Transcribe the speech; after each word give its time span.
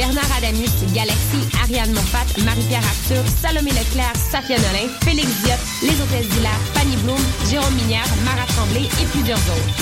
Bernard 0.00 0.32
Adamus, 0.38 0.72
Galaxy, 0.94 1.44
Ariane 1.62 1.92
Moffat, 1.92 2.24
Marie-Pierre 2.42 2.82
Arthur, 2.82 3.22
Salomé 3.42 3.70
Leclerc, 3.70 4.16
Safia 4.16 4.56
Nolin, 4.56 4.88
Félix 5.04 5.28
Diop, 5.44 5.60
Les 5.82 6.00
Hôtesses 6.00 6.26
d'Hilaire, 6.30 6.58
Fanny 6.72 6.96
Bloom, 7.04 7.20
Jérôme 7.50 7.74
Minière, 7.74 8.08
Mara 8.24 8.46
Tremblay 8.46 8.84
et 8.86 9.04
plusieurs 9.12 9.36
autres. 9.36 9.76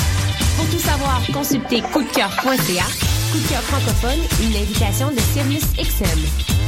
Pour 0.57 0.67
tout 0.71 0.81
savoir, 0.81 1.23
consultez 1.33 1.83
coupdecoeur.ca. 1.93 2.87
Coup 3.31 3.39
de 3.39 3.49
cœur 3.49 3.63
francophone, 3.63 4.19
une 4.43 4.57
invitation 4.57 5.09
de 5.13 5.21
Sirius 5.33 5.63
XM. 5.79 6.68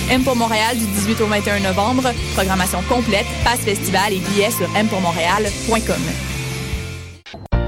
M 0.11 0.23
pour 0.23 0.35
Montréal 0.35 0.77
du 0.77 0.85
18 0.85 1.21
au 1.21 1.27
21 1.27 1.61
novembre. 1.61 2.11
Programmation 2.33 2.81
complète, 2.89 3.25
passe 3.45 3.61
festival 3.61 4.11
et 4.11 4.19
billets 4.19 4.51
sur 4.51 4.67
mpourmontréal.com. 4.69 6.30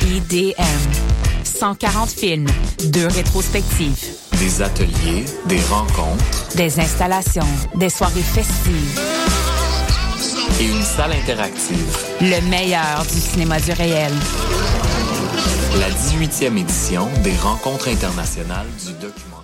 RIDM. 0.00 0.62
140 1.44 2.10
films, 2.10 2.46
deux 2.86 3.06
rétrospectives. 3.06 3.98
Des 4.38 4.62
ateliers, 4.62 5.24
des 5.46 5.60
rencontres. 5.70 6.24
Des 6.56 6.78
installations, 6.78 7.46
des 7.76 7.88
soirées 7.88 8.20
festives. 8.20 9.00
Et 10.60 10.66
une 10.66 10.82
salle 10.82 11.12
interactive. 11.12 11.98
Le 12.20 12.40
meilleur 12.48 13.02
du 13.12 13.20
cinéma 13.20 13.58
du 13.60 13.72
réel 13.72 14.12
la 15.80 15.90
18e 15.90 16.56
édition 16.56 17.08
des 17.22 17.36
Rencontres 17.36 17.88
internationales 17.88 18.66
du 18.86 18.92
documentaire. 18.92 19.43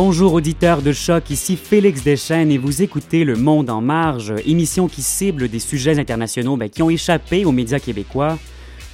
Bonjour 0.00 0.34
auditeurs 0.34 0.80
de 0.80 0.92
choc, 0.92 1.28
ici 1.28 1.56
Félix 1.56 2.04
Deschênes 2.04 2.52
et 2.52 2.56
vous 2.56 2.82
écoutez 2.82 3.24
Le 3.24 3.34
Monde 3.34 3.68
en 3.68 3.80
marge, 3.80 4.32
émission 4.46 4.86
qui 4.86 5.02
cible 5.02 5.48
des 5.48 5.58
sujets 5.58 5.98
internationaux 5.98 6.56
ben, 6.56 6.70
qui 6.70 6.84
ont 6.84 6.88
échappé 6.88 7.44
aux 7.44 7.50
médias 7.50 7.80
québécois. 7.80 8.38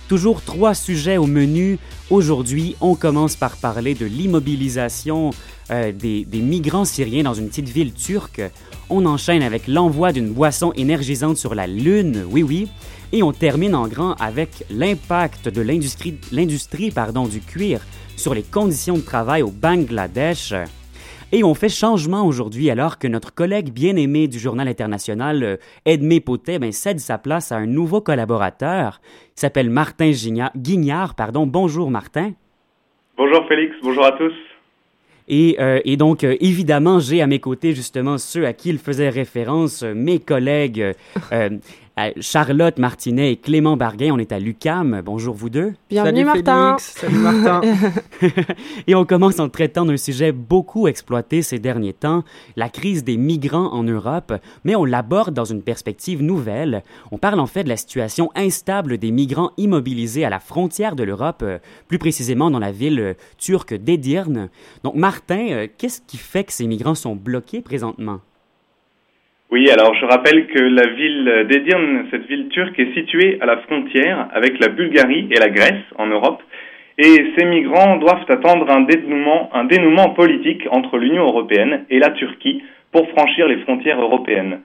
Toujours 0.09 0.41
trois 0.41 0.73
sujets 0.73 1.19
au 1.19 1.27
menu. 1.27 1.79
Aujourd'hui, 2.09 2.75
on 2.81 2.95
commence 2.95 3.37
par 3.37 3.59
parler 3.59 3.95
de 3.95 4.07
l'immobilisation 4.07 5.33
euh, 5.71 5.93
des, 5.93 6.25
des, 6.25 6.41
migrants 6.41 6.87
syriens 6.87 7.25
dans 7.25 7.35
une 7.35 7.49
petite 7.49 7.69
ville 7.69 7.93
turque. 7.93 8.41
On 8.89 9.05
enchaîne 9.05 9.43
avec 9.43 9.69
l'envoi 9.69 10.11
d'une 10.11 10.33
boisson 10.33 10.73
énergisante 10.73 11.37
sur 11.37 11.55
la 11.55 11.67
Lune, 11.67 12.25
oui 12.31 12.43
oui. 12.43 12.67
Et 13.13 13.23
on 13.23 13.33
termine 13.33 13.75
en 13.75 13.89
grand 13.89 14.15
avec 14.15 14.65
l'impact 14.71 15.51
de 15.51 15.61
l'industrie 15.61 16.19
du 16.33 17.41
cuir 17.41 17.81
sur 18.17 18.33
les 18.33 18.43
conditions 18.43 18.97
de 18.97 19.03
travail 19.03 19.43
au 19.43 19.51
Bangladesh. 19.51 20.55
Et 21.33 21.43
on 21.43 21.55
fait 21.55 21.69
changement 21.69 22.27
aujourd'hui 22.27 22.71
alors 22.71 22.99
que 22.99 23.09
notre 23.09 23.35
collègue 23.35 23.73
bien-aimé 23.73 24.29
du 24.29 24.39
journal 24.39 24.69
international, 24.69 25.43
euh, 25.43 25.57
Edmé 25.85 26.21
Potet, 26.21 26.59
ben, 26.59 26.73
cède 26.73 27.01
sa 27.01 27.19
place 27.19 27.51
à 27.53 27.57
un 27.57 27.67
nouveau 27.67 28.01
collaborateur. 28.01 29.01
Il 29.37 29.41
s'appelle 29.41 29.71
Martin 29.71 30.12
Guignard. 30.57 31.15
Pardon. 31.15 31.47
Bonjour 31.47 31.91
Martin. 31.91 32.33
Bonjour 33.17 33.47
Félix, 33.49 33.75
bonjour 33.83 34.05
à 34.05 34.12
tous. 34.12 34.33
Et, 35.27 35.57
euh, 35.59 35.81
et, 35.85 35.97
donc, 35.97 36.23
euh, 36.23 36.37
évidemment, 36.41 36.99
j'ai 36.99 37.23
à 37.23 37.27
mes 37.27 37.39
côtés 37.39 37.73
justement 37.75 38.19
ceux 38.19 38.45
à 38.45 38.53
qui 38.53 38.69
il 38.69 38.79
faisait 38.79 39.09
référence, 39.09 39.83
mes 39.83 40.19
collègues 40.19 40.95
Charlotte 42.21 42.78
Martinet 42.78 43.32
et 43.32 43.37
Clément 43.37 43.77
Barguin. 43.77 44.10
On 44.12 44.19
est 44.19 44.32
à 44.32 44.41
l'UCAM. 44.41 45.00
Bonjour 45.05 45.34
vous 45.34 45.49
deux. 45.49 45.75
Bienvenue 45.88 46.25
Martin. 46.25 46.77
Salut 46.81 47.19
Martin. 47.19 47.60
et 48.88 48.94
on 48.97 49.05
commence 49.05 49.38
en 49.38 49.49
traitant 49.49 49.84
d'un 49.84 49.97
sujet 49.97 50.32
beaucoup 50.32 50.88
exploité 50.88 51.43
ces 51.43 51.60
derniers 51.60 51.93
temps, 51.93 52.25
la 52.56 52.69
crise 52.69 53.05
des 53.05 53.16
migrants 53.16 53.72
en 53.72 53.84
Europe, 53.84 54.32
mais 54.65 54.75
on 54.75 54.84
l'aborde 54.84 55.34
dans 55.34 55.44
une 55.44 55.62
perspective 55.62 56.22
nouvelle. 56.22 56.82
On 57.12 57.19
parle 57.19 57.38
en 57.38 57.47
fait 57.47 57.65
de 57.65 57.69
la 57.69 57.77
situation 57.77 58.31
instable 58.34 58.99
des 58.99 59.12
migrants 59.12 59.53
immobilisés 59.56 60.25
à 60.25 60.31
la 60.31 60.41
frontière 60.41 60.97
de 60.97 61.05
l'Europe, 61.05 61.43
euh, 61.43 61.59
plus 61.87 61.99
précisément 61.99 62.50
dans 62.50 62.59
la 62.59 62.72
ville 62.72 63.00
euh, 63.00 63.15
turque 63.38 63.75
d'Edirne. 63.75 64.49
Donc 64.82 64.97
Martin, 64.97 65.47
euh, 65.50 65.69
qu'est-ce 65.78 66.00
qui 66.00 66.16
fait 66.16 66.44
que 66.44 66.53
ces 66.53 66.66
migrants 66.66 66.97
sont 66.97 67.15
bloqués 67.15 67.62
présentement? 67.62 68.21
Oui, 69.50 69.71
alors 69.71 69.94
je 69.94 70.06
rappelle 70.06 70.47
que 70.47 70.59
la 70.59 70.87
ville 70.87 71.47
d'Edirne, 71.49 72.06
cette 72.10 72.27
ville 72.27 72.49
turque, 72.49 72.79
est 72.79 72.94
située 72.94 73.38
à 73.41 73.46
la 73.46 73.58
frontière 73.58 74.29
avec 74.32 74.58
la 74.58 74.69
Bulgarie 74.69 75.29
et 75.31 75.38
la 75.38 75.50
Grèce 75.50 75.85
en 75.96 76.06
Europe. 76.06 76.43
Et 76.96 77.32
ces 77.37 77.44
migrants 77.44 77.96
doivent 77.96 78.25
attendre 78.29 78.70
un 78.70 78.81
dénouement, 78.81 80.11
politique 80.11 80.67
entre 80.70 80.96
l'Union 80.96 81.25
européenne 81.25 81.85
et 81.91 81.99
la 81.99 82.11
Turquie 82.11 82.62
pour 82.91 83.08
franchir 83.11 83.46
les 83.46 83.58
frontières 83.58 84.00
européennes. 84.00 84.61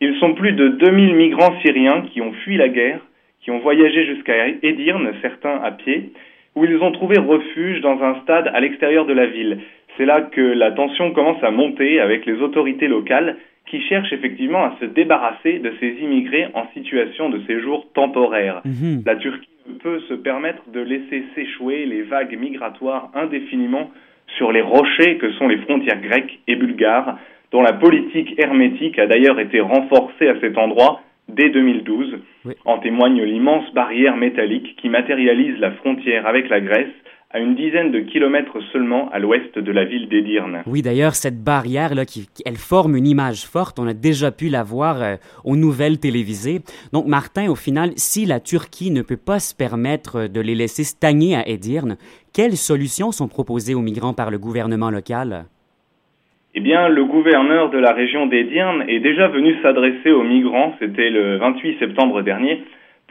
Ils 0.00 0.18
sont 0.18 0.34
plus 0.34 0.52
de 0.52 0.68
2000 0.68 1.14
migrants 1.14 1.60
syriens 1.62 2.02
qui 2.12 2.20
ont 2.20 2.32
fui 2.44 2.56
la 2.56 2.68
guerre, 2.68 3.00
qui 3.40 3.50
ont 3.52 3.60
voyagé 3.60 4.04
jusqu'à 4.06 4.48
Edirne, 4.62 5.12
certains 5.22 5.60
à 5.62 5.70
pied, 5.70 6.10
où 6.56 6.64
ils 6.64 6.82
ont 6.82 6.92
trouvé 6.92 7.18
refuge 7.18 7.80
dans 7.82 8.02
un 8.02 8.20
stade 8.22 8.50
à 8.52 8.60
l'extérieur 8.60 9.06
de 9.06 9.12
la 9.12 9.26
ville. 9.26 9.60
C'est 9.96 10.06
là 10.06 10.22
que 10.22 10.40
la 10.40 10.72
tension 10.72 11.12
commence 11.12 11.42
à 11.44 11.50
monter 11.50 12.00
avec 12.00 12.26
les 12.26 12.40
autorités 12.40 12.88
locales 12.88 13.36
qui 13.66 13.80
cherche 13.82 14.12
effectivement 14.12 14.64
à 14.64 14.76
se 14.80 14.84
débarrasser 14.84 15.58
de 15.58 15.72
ces 15.80 15.88
immigrés 16.00 16.48
en 16.54 16.66
situation 16.74 17.30
de 17.30 17.40
séjour 17.46 17.86
temporaire. 17.94 18.60
Mhm. 18.64 19.02
La 19.06 19.16
Turquie 19.16 19.48
ne 19.68 19.74
peut 19.74 20.00
se 20.08 20.14
permettre 20.14 20.62
de 20.70 20.80
laisser 20.80 21.24
s'échouer 21.34 21.86
les 21.86 22.02
vagues 22.02 22.38
migratoires 22.38 23.10
indéfiniment 23.14 23.90
sur 24.36 24.52
les 24.52 24.60
rochers 24.60 25.16
que 25.18 25.30
sont 25.32 25.48
les 25.48 25.58
frontières 25.58 26.00
grecques 26.00 26.40
et 26.46 26.56
bulgares, 26.56 27.18
dont 27.52 27.62
la 27.62 27.72
politique 27.72 28.34
hermétique 28.38 28.98
a 28.98 29.06
d'ailleurs 29.06 29.38
été 29.38 29.60
renforcée 29.60 30.28
à 30.28 30.38
cet 30.40 30.58
endroit 30.58 31.00
dès 31.28 31.50
2012. 31.50 32.18
En 32.64 32.78
témoigne 32.78 33.22
l'immense 33.22 33.72
barrière 33.72 34.16
métallique 34.16 34.76
qui 34.76 34.88
matérialise 34.88 35.58
la 35.58 35.70
frontière 35.72 36.26
avec 36.26 36.48
la 36.48 36.60
Grèce 36.60 36.92
à 37.34 37.40
une 37.40 37.56
dizaine 37.56 37.90
de 37.90 37.98
kilomètres 37.98 38.60
seulement 38.72 39.10
à 39.10 39.18
l'ouest 39.18 39.58
de 39.58 39.72
la 39.72 39.84
ville 39.84 40.08
d'Edirne. 40.08 40.62
Oui, 40.66 40.82
d'ailleurs, 40.82 41.16
cette 41.16 41.42
barrière-là, 41.42 42.04
qui, 42.04 42.28
elle 42.46 42.56
forme 42.56 42.94
une 42.94 43.08
image 43.08 43.44
forte. 43.44 43.80
On 43.80 43.88
a 43.88 43.92
déjà 43.92 44.30
pu 44.30 44.48
la 44.48 44.62
voir 44.62 45.02
euh, 45.02 45.16
aux 45.44 45.56
nouvelles 45.56 45.98
télévisées. 45.98 46.60
Donc, 46.92 47.06
Martin, 47.06 47.50
au 47.50 47.56
final, 47.56 47.90
si 47.96 48.24
la 48.24 48.38
Turquie 48.38 48.92
ne 48.92 49.02
peut 49.02 49.18
pas 49.18 49.40
se 49.40 49.52
permettre 49.52 50.28
de 50.28 50.40
les 50.40 50.54
laisser 50.54 50.84
stagner 50.84 51.34
à 51.34 51.48
Edirne, 51.48 51.96
quelles 52.32 52.56
solutions 52.56 53.10
sont 53.10 53.26
proposées 53.26 53.74
aux 53.74 53.82
migrants 53.82 54.14
par 54.14 54.30
le 54.30 54.38
gouvernement 54.38 54.90
local? 54.90 55.46
eh 56.56 56.60
bien, 56.60 56.88
le 56.88 57.04
gouverneur 57.04 57.70
de 57.70 57.78
la 57.78 57.92
région 57.92 58.26
d'Edirne 58.26 58.84
est 58.86 59.00
déjà 59.00 59.26
venu 59.26 59.56
s'adresser 59.60 60.12
aux 60.12 60.22
migrants, 60.22 60.76
c'était 60.78 61.10
le 61.10 61.36
28 61.38 61.80
septembre 61.80 62.22
dernier, 62.22 62.62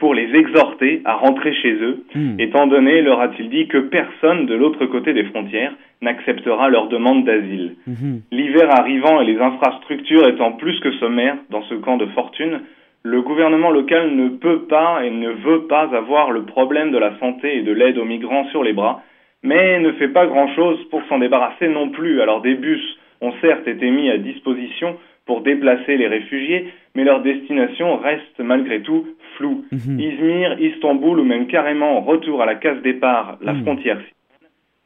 pour 0.04 0.12
les 0.12 0.36
exhorter 0.36 1.00
à 1.06 1.14
rentrer 1.14 1.54
chez 1.54 1.72
eux, 1.76 2.04
hmm. 2.14 2.38
étant 2.38 2.66
donné, 2.66 3.00
leur 3.00 3.22
a-t-il 3.22 3.48
dit, 3.48 3.68
que 3.68 3.78
personne 3.78 4.44
de 4.44 4.54
l'autre 4.54 4.84
côté 4.84 5.14
des 5.14 5.24
frontières 5.24 5.72
n'acceptera 6.02 6.68
leur 6.68 6.88
demande 6.88 7.24
d'asile. 7.24 7.76
Hmm. 7.86 8.18
L'hiver 8.30 8.68
arrivant 8.78 9.22
et 9.22 9.24
les 9.24 9.40
infrastructures 9.40 10.28
étant 10.28 10.52
plus 10.52 10.78
que 10.80 10.92
sommaires 10.98 11.38
dans 11.48 11.62
ce 11.62 11.74
camp 11.76 11.96
de 11.96 12.04
fortune, 12.08 12.60
le 13.02 13.22
gouvernement 13.22 13.70
local 13.70 14.14
ne 14.14 14.28
peut 14.28 14.66
pas 14.68 15.06
et 15.06 15.10
ne 15.10 15.30
veut 15.30 15.62
pas 15.68 15.88
avoir 15.96 16.32
le 16.32 16.42
problème 16.42 16.92
de 16.92 16.98
la 16.98 17.18
santé 17.18 17.56
et 17.56 17.62
de 17.62 17.72
l'aide 17.72 17.96
aux 17.96 18.04
migrants 18.04 18.44
sur 18.50 18.62
les 18.62 18.74
bras, 18.74 19.00
mais 19.42 19.80
ne 19.80 19.92
fait 19.92 20.08
pas 20.08 20.26
grand-chose 20.26 20.84
pour 20.90 21.02
s'en 21.08 21.18
débarrasser 21.18 21.68
non 21.68 21.88
plus. 21.88 22.20
Alors 22.20 22.42
des 22.42 22.56
bus 22.56 22.98
ont 23.22 23.32
certes 23.40 23.66
été 23.66 23.90
mis 23.90 24.10
à 24.10 24.18
disposition 24.18 24.98
pour 25.26 25.42
déplacer 25.42 25.96
les 25.96 26.06
réfugiés, 26.06 26.72
mais 26.94 27.04
leur 27.04 27.22
destination 27.22 27.96
reste 27.96 28.38
malgré 28.38 28.82
tout 28.82 29.06
floue. 29.36 29.64
Mhm. 29.72 30.00
Izmir, 30.00 30.60
Istanbul 30.60 31.20
ou 31.20 31.24
même 31.24 31.46
carrément 31.46 32.00
retour 32.00 32.42
à 32.42 32.46
la 32.46 32.56
case 32.56 32.82
départ, 32.82 33.38
la 33.40 33.54
mhm. 33.54 33.62
frontière 33.62 34.00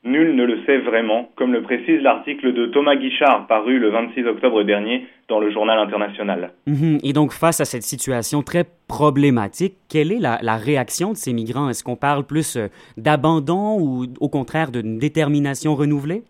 Nul 0.05 0.37
ne 0.37 0.44
le 0.44 0.61
sait 0.64 0.79
vraiment, 0.79 1.29
comme 1.35 1.52
le 1.52 1.62
précise 1.62 2.00
l'article 2.02 2.55
de 2.55 2.67
Thomas 2.67 2.94
Guichard 2.94 3.49
paru 3.49 3.81
le 3.81 3.90
26 3.90 4.26
octobre 4.26 4.62
dernier 4.62 5.06
dans 5.29 5.40
le 5.40 5.50
journal 5.50 5.76
international. 5.79 6.52
Mhm. 6.67 6.99
Et 7.02 7.12
donc, 7.12 7.32
face 7.32 7.61
à 7.61 7.64
cette 7.64 7.82
situation 7.82 8.43
très 8.43 8.64
problématique, 8.87 9.75
quelle 9.88 10.12
est 10.12 10.20
la, 10.20 10.56
réaction 10.56 11.12
de 11.12 11.17
ces 11.17 11.32
migrants? 11.32 11.69
Est-ce 11.69 11.82
qu'on 11.82 11.96
parle 11.96 12.25
plus 12.25 12.56
euh, 12.56 12.69
d'abandon 12.96 13.79
ou 13.81 14.06
au 14.20 14.29
contraire 14.29 14.70
d'une 14.70 14.99
détermination 14.99 15.75
renouvelée? 15.75 16.23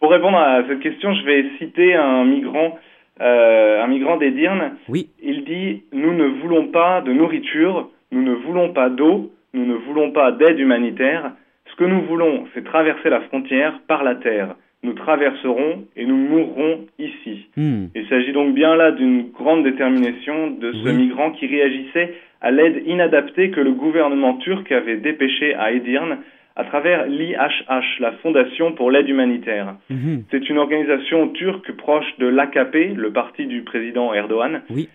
Pour 0.00 0.10
répondre 0.10 0.36
à 0.36 0.62
cette 0.68 0.80
question, 0.80 1.14
je 1.14 1.24
vais 1.24 1.44
citer 1.58 1.94
un 1.94 2.24
migrant, 2.24 2.78
euh, 3.20 3.82
un 3.82 3.86
migrant 3.86 4.16
d'Edirne. 4.16 4.76
Oui. 4.88 5.08
Il 5.22 5.44
dit 5.44 5.82
Nous 5.92 6.12
ne 6.12 6.26
voulons 6.42 6.68
pas 6.68 7.00
de 7.00 7.12
nourriture, 7.12 7.88
nous 8.12 8.22
ne 8.22 8.34
voulons 8.34 8.72
pas 8.72 8.90
d'eau, 8.90 9.32
nous 9.54 9.64
ne 9.64 9.74
voulons 9.74 10.10
pas 10.10 10.32
d'aide 10.32 10.58
humanitaire. 10.58 11.32
Ce 11.70 11.76
que 11.76 11.84
nous 11.84 12.02
voulons, 12.02 12.44
c'est 12.54 12.64
traverser 12.64 13.08
la 13.08 13.20
frontière 13.22 13.80
par 13.88 14.04
la 14.04 14.16
terre. 14.16 14.56
Nous 14.82 14.92
traverserons 14.92 15.84
et 15.96 16.04
nous 16.04 16.16
mourrons 16.16 16.80
ici. 16.98 17.46
Hmm. 17.56 17.86
Il 17.94 18.06
s'agit 18.08 18.32
donc 18.32 18.54
bien 18.54 18.76
là 18.76 18.92
d'une 18.92 19.30
grande 19.30 19.64
détermination 19.64 20.50
de 20.50 20.72
ce 20.72 20.90
migrant 20.90 21.30
qui 21.30 21.46
réagissait 21.46 22.14
à 22.42 22.50
l'aide 22.50 22.82
inadaptée 22.84 23.50
que 23.50 23.60
le 23.60 23.72
gouvernement 23.72 24.34
turc 24.34 24.70
avait 24.70 24.98
dépêchée 24.98 25.54
à 25.54 25.72
Edirne 25.72 26.18
à 26.56 26.64
travers 26.64 27.06
l'IHH, 27.06 27.98
la 27.98 28.12
Fondation 28.22 28.72
pour 28.72 28.90
l'aide 28.90 29.08
humanitaire. 29.08 29.74
Hmm. 29.90 30.18
C'est 30.30 30.48
une 30.48 30.58
organisation 30.58 31.28
turque 31.28 31.72
proche 31.72 32.16
de 32.18 32.26
l'AKP, 32.26 32.94
le 32.94 33.10
parti 33.12 33.46
du 33.46 33.62
président 33.62 34.14
Erdogan, 34.14 34.62
oui. 34.70 34.88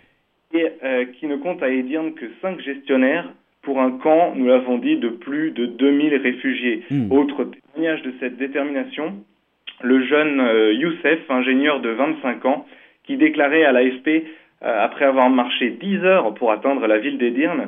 et 0.54 0.68
euh, 0.84 1.06
qui 1.20 1.28
ne 1.28 1.36
compte 1.36 1.62
à 1.62 1.70
Edirne 1.70 2.14
que 2.14 2.26
cinq 2.42 2.62
gestionnaires 2.62 3.28
pour 3.62 3.82
un 3.82 3.92
camp, 3.92 4.34
nous 4.36 4.48
l'avons 4.48 4.78
dit, 4.78 4.96
de 4.96 5.10
plus 5.10 5.52
de 5.52 5.66
2000 5.66 6.16
réfugiés. 6.16 6.84
Hmm. 6.90 7.12
Autre 7.12 7.44
témoignage 7.44 8.04
de 8.04 8.14
cette 8.22 8.38
détermination, 8.38 9.16
le 9.82 10.06
jeune 10.06 10.40
euh, 10.40 10.74
Youssef, 10.74 11.20
ingénieur 11.30 11.82
de 11.82 11.90
25 11.90 12.46
ans, 12.46 12.66
qui 13.04 13.18
déclarait 13.18 13.66
à 13.66 13.74
l'AFP, 13.74 14.08
euh, 14.64 14.86
après 14.86 15.04
avoir 15.04 15.30
marché 15.30 15.72
10 15.72 16.06
heures 16.06 16.34
pour 16.36 16.54
atteindre 16.54 16.88
la 16.88 17.00
ville 17.00 17.18
d'Edirne, 17.18 17.68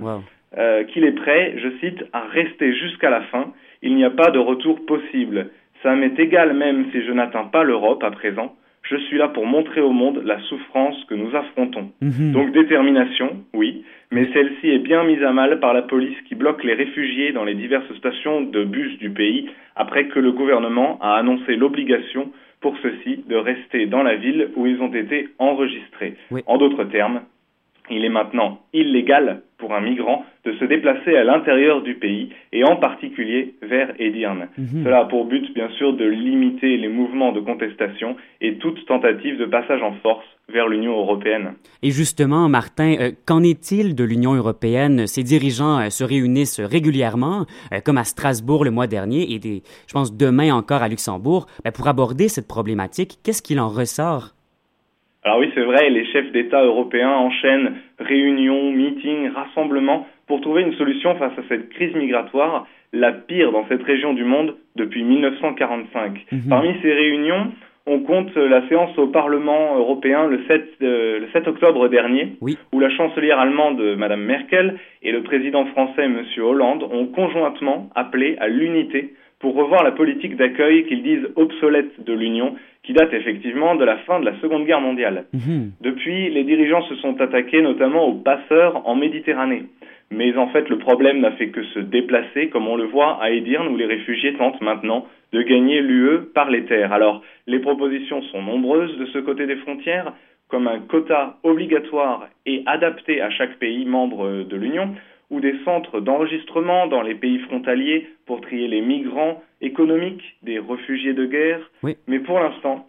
qu'il 0.90 1.06
est 1.06 1.14
prêt, 1.14 1.56
je 1.58 1.70
cite, 1.80 2.04
à 2.12 2.22
rester 2.28 2.74
jusqu'à 2.74 3.10
la 3.10 3.22
fin. 3.24 3.54
Il 3.82 3.96
n'y 3.96 4.04
a 4.04 4.10
pas 4.10 4.32
de 4.32 4.40
retour 4.40 4.86
possible. 4.86 5.50
Ça 5.84 5.96
m'est 5.96 6.18
égal 6.20 6.54
même 6.54 6.86
si 6.92 7.04
je 7.04 7.12
n'atteins 7.12 7.46
pas 7.46 7.64
l'Europe 7.64 8.04
à 8.04 8.12
présent. 8.12 8.56
Je 8.84 8.98
suis 8.98 9.18
là 9.18 9.28
pour 9.30 9.46
montrer 9.46 9.82
au 9.82 9.92
monde 9.92 10.22
la 10.26 10.40
souffrance 10.42 11.04
que 11.06 11.16
nous 11.16 11.36
affrontons. 11.36 11.92
Mhm. 12.02 12.32
Donc 12.34 12.52
détermination, 12.52 13.38
oui, 13.54 13.84
mais 14.12 14.28
celle-ci 14.34 14.70
est 14.70 14.80
bien 14.80 15.04
mise 15.04 15.24
à 15.24 15.32
mal 15.32 15.60
par 15.60 15.74
la 15.74 15.84
police 15.84 16.20
qui 16.28 16.36
bloque 16.36 16.64
les 16.64 16.74
réfugiés 16.74 17.32
dans 17.32 17.46
les 17.46 17.54
diverses 17.54 17.94
stations 17.98 18.42
de 18.42 18.64
bus 18.64 18.98
du 18.98 19.10
pays 19.10 19.50
après 19.76 20.08
que 20.08 20.20
le 20.20 20.32
gouvernement 20.32 21.00
a 21.02 21.16
annoncé 21.16 21.56
l'obligation 21.56 22.32
pour 22.60 22.78
ceux-ci 22.84 23.24
de 23.28 23.36
rester 23.36 23.88
dans 23.88 24.04
la 24.04 24.16
ville 24.16 24.50
où 24.56 24.68
ils 24.68 24.82
ont 24.82 24.94
été 24.94 25.30
enregistrés. 25.40 26.16
En 26.46 26.58
d'autres 26.58 26.84
termes, 26.86 27.22
il 27.92 28.06
est 28.06 28.10
maintenant 28.10 28.60
illégal 28.74 29.42
pour 29.58 29.74
un 29.74 29.82
migrant 29.82 30.26
de 30.44 30.54
se 30.54 30.66
déplacer 30.66 31.16
à 31.16 31.24
l'intérieur 31.24 31.84
du 31.84 31.94
pays 31.96 32.30
et 32.52 32.64
en 32.64 32.78
particulier 32.78 33.54
vers 33.62 33.94
Edirne. 34.00 34.48
Mhm. 34.58 34.84
Cela 34.84 35.02
a 35.02 35.06
pour 35.06 35.26
but 35.26 35.54
bien 35.54 35.70
sûr 35.78 35.94
de 35.94 36.06
limiter 36.06 36.78
les 36.78 36.90
mouvements 36.90 37.32
de 37.32 37.40
contestation 37.40 38.16
et 38.42 38.56
toute 38.56 38.84
tentative 38.88 39.38
de 39.38 39.46
passage 39.46 39.84
en 39.84 39.94
force 40.02 40.26
vers 40.52 40.68
l'Union 40.68 40.98
européenne. 40.98 41.54
Et 41.84 41.92
justement, 41.92 42.50
Martin, 42.50 42.96
euh, 43.00 43.12
qu'en 43.26 43.44
est-il 43.44 43.96
de 43.96 44.04
l'Union 44.04 44.34
européenne? 44.34 45.08
Ses 45.08 45.24
dirigeants 45.24 45.80
euh, 45.80 45.90
se 45.90 46.04
réunissent 46.04 46.60
régulièrement, 46.60 47.46
euh, 47.72 47.80
comme 47.86 47.98
à 48.00 48.04
Strasbourg 48.04 48.66
le 48.66 48.72
mois 48.72 48.88
dernier 48.88 49.32
et 49.32 49.40
des, 49.40 49.62
je 49.88 49.94
pense 49.94 50.18
demain 50.18 50.54
encore 50.54 50.82
à 50.82 50.90
Luxembourg, 50.90 51.46
ben, 51.64 51.72
pour 51.72 51.88
aborder 51.88 52.28
cette 52.28 52.48
problématique. 52.48 53.20
Qu'est-ce 53.24 53.42
qu'il 53.42 53.60
en 53.60 53.70
ressort? 53.70 54.34
Alors 55.24 55.38
oui, 55.38 55.52
c'est 55.54 55.62
vrai, 55.62 55.90
les 55.90 56.06
chefs 56.06 56.32
d'État 56.32 56.64
européens 56.64 57.12
enchaînent 57.12 57.74
réunions, 58.00 58.72
meetings, 58.72 59.30
rassemblements 59.30 60.08
pour 60.28 60.42
trouver 60.42 60.64
une 60.64 60.74
solution 60.74 61.16
face 61.16 61.38
à 61.38 61.44
cette 61.48 61.70
crise 61.70 61.94
migratoire, 61.94 62.68
la 62.92 63.12
pire 63.12 63.52
dans 63.52 63.68
cette 63.68 63.84
région 63.84 64.14
du 64.14 64.24
monde 64.24 64.56
depuis 64.76 65.04
1945. 65.04 66.26
Mhm. 66.32 66.42
Parmi 66.50 66.74
ces 66.82 66.92
réunions, 66.92 67.52
on 67.86 68.00
compte 68.00 68.36
la 68.36 68.68
séance 68.68 68.98
au 68.98 69.08
Parlement 69.08 69.78
européen 69.78 70.26
le 70.26 70.44
7, 70.48 70.70
euh, 70.82 71.20
le 71.20 71.28
7 71.34 71.48
octobre 71.48 71.88
dernier, 71.88 72.38
où 72.72 72.80
la 72.80 72.90
chancelière 72.90 73.40
allemande 73.40 73.80
Mme 73.98 74.22
Merkel 74.22 74.80
et 75.04 75.12
le 75.12 75.22
président 75.22 75.66
français 75.68 76.04
M. 76.04 76.24
Hollande 76.40 76.84
ont 76.92 77.06
conjointement 77.08 77.90
appelé 77.94 78.38
à 78.40 78.48
l'unité 78.48 79.14
pour 79.42 79.56
revoir 79.56 79.84
la 79.84 79.92
politique 79.92 80.38
d'accueil 80.38 80.86
qu'ils 80.86 81.04
disent 81.04 81.28
obsolète 81.36 82.04
de 82.04 82.14
l'Union 82.14 82.56
qui 82.84 82.94
date 82.94 83.14
effectivement 83.14 83.76
de 83.76 83.84
la 83.84 83.98
fin 83.98 84.20
de 84.20 84.26
la 84.26 84.40
Seconde 84.40 84.66
Guerre 84.66 84.82
mondiale. 84.82 85.26
Mhm. 85.34 85.72
Depuis, 85.82 86.30
les 86.30 86.44
dirigeants 86.44 86.84
se 86.84 86.96
sont 86.96 87.20
attaqués 87.22 87.62
notamment 87.62 88.08
aux 88.08 88.16
passeurs 88.16 88.88
en 88.88 88.96
Méditerranée. 88.96 89.64
Mais 90.10 90.36
en 90.38 90.48
fait, 90.48 90.68
le 90.68 90.78
problème 90.78 91.22
n'a 91.22 91.32
fait 91.34 91.50
que 91.50 91.64
se 91.64 91.80
déplacer, 91.80 92.50
comme 92.50 92.68
on 92.68 92.76
le 92.76 92.84
voit 92.84 93.22
à 93.22 93.32
Edirne, 93.32 93.70
où 93.70 93.78
les 93.78 93.86
réfugiés 93.86 94.34
tentent 94.34 94.60
maintenant 94.62 95.06
de 95.32 95.42
gagner 95.42 95.82
l'UE 95.82 96.26
par 96.34 96.50
les 96.50 96.66
terres. 96.66 96.92
Alors, 96.92 97.22
les 97.48 97.60
propositions 97.60 98.22
sont 98.24 98.42
nombreuses 98.42 98.98
de 98.98 99.06
ce 99.06 99.20
côté 99.20 99.48
des 99.48 99.56
frontières, 99.58 100.12
comme 100.50 100.68
un 100.68 100.80
quota 100.80 101.38
obligatoire 101.44 102.28
et 102.46 102.62
adapté 102.66 103.22
à 103.22 103.30
chaque 103.30 103.58
pays 103.58 103.86
membre 103.86 104.44
de 104.44 104.56
l'Union, 104.58 104.94
ou 105.32 105.40
des 105.40 105.56
centres 105.64 106.02
d'enregistrement 106.02 106.88
dans 106.88 107.02
les 107.02 107.16
pays 107.16 107.40
frontaliers 107.40 108.08
pour 108.28 108.42
trier 108.42 108.68
les 108.68 108.82
migrants 108.82 109.42
économiques 109.62 110.36
des 110.44 110.60
réfugiés 110.60 111.14
de 111.14 111.26
guerre. 111.26 111.72
Mais 112.08 112.20
pour 112.20 112.40
l'instant, 112.40 112.86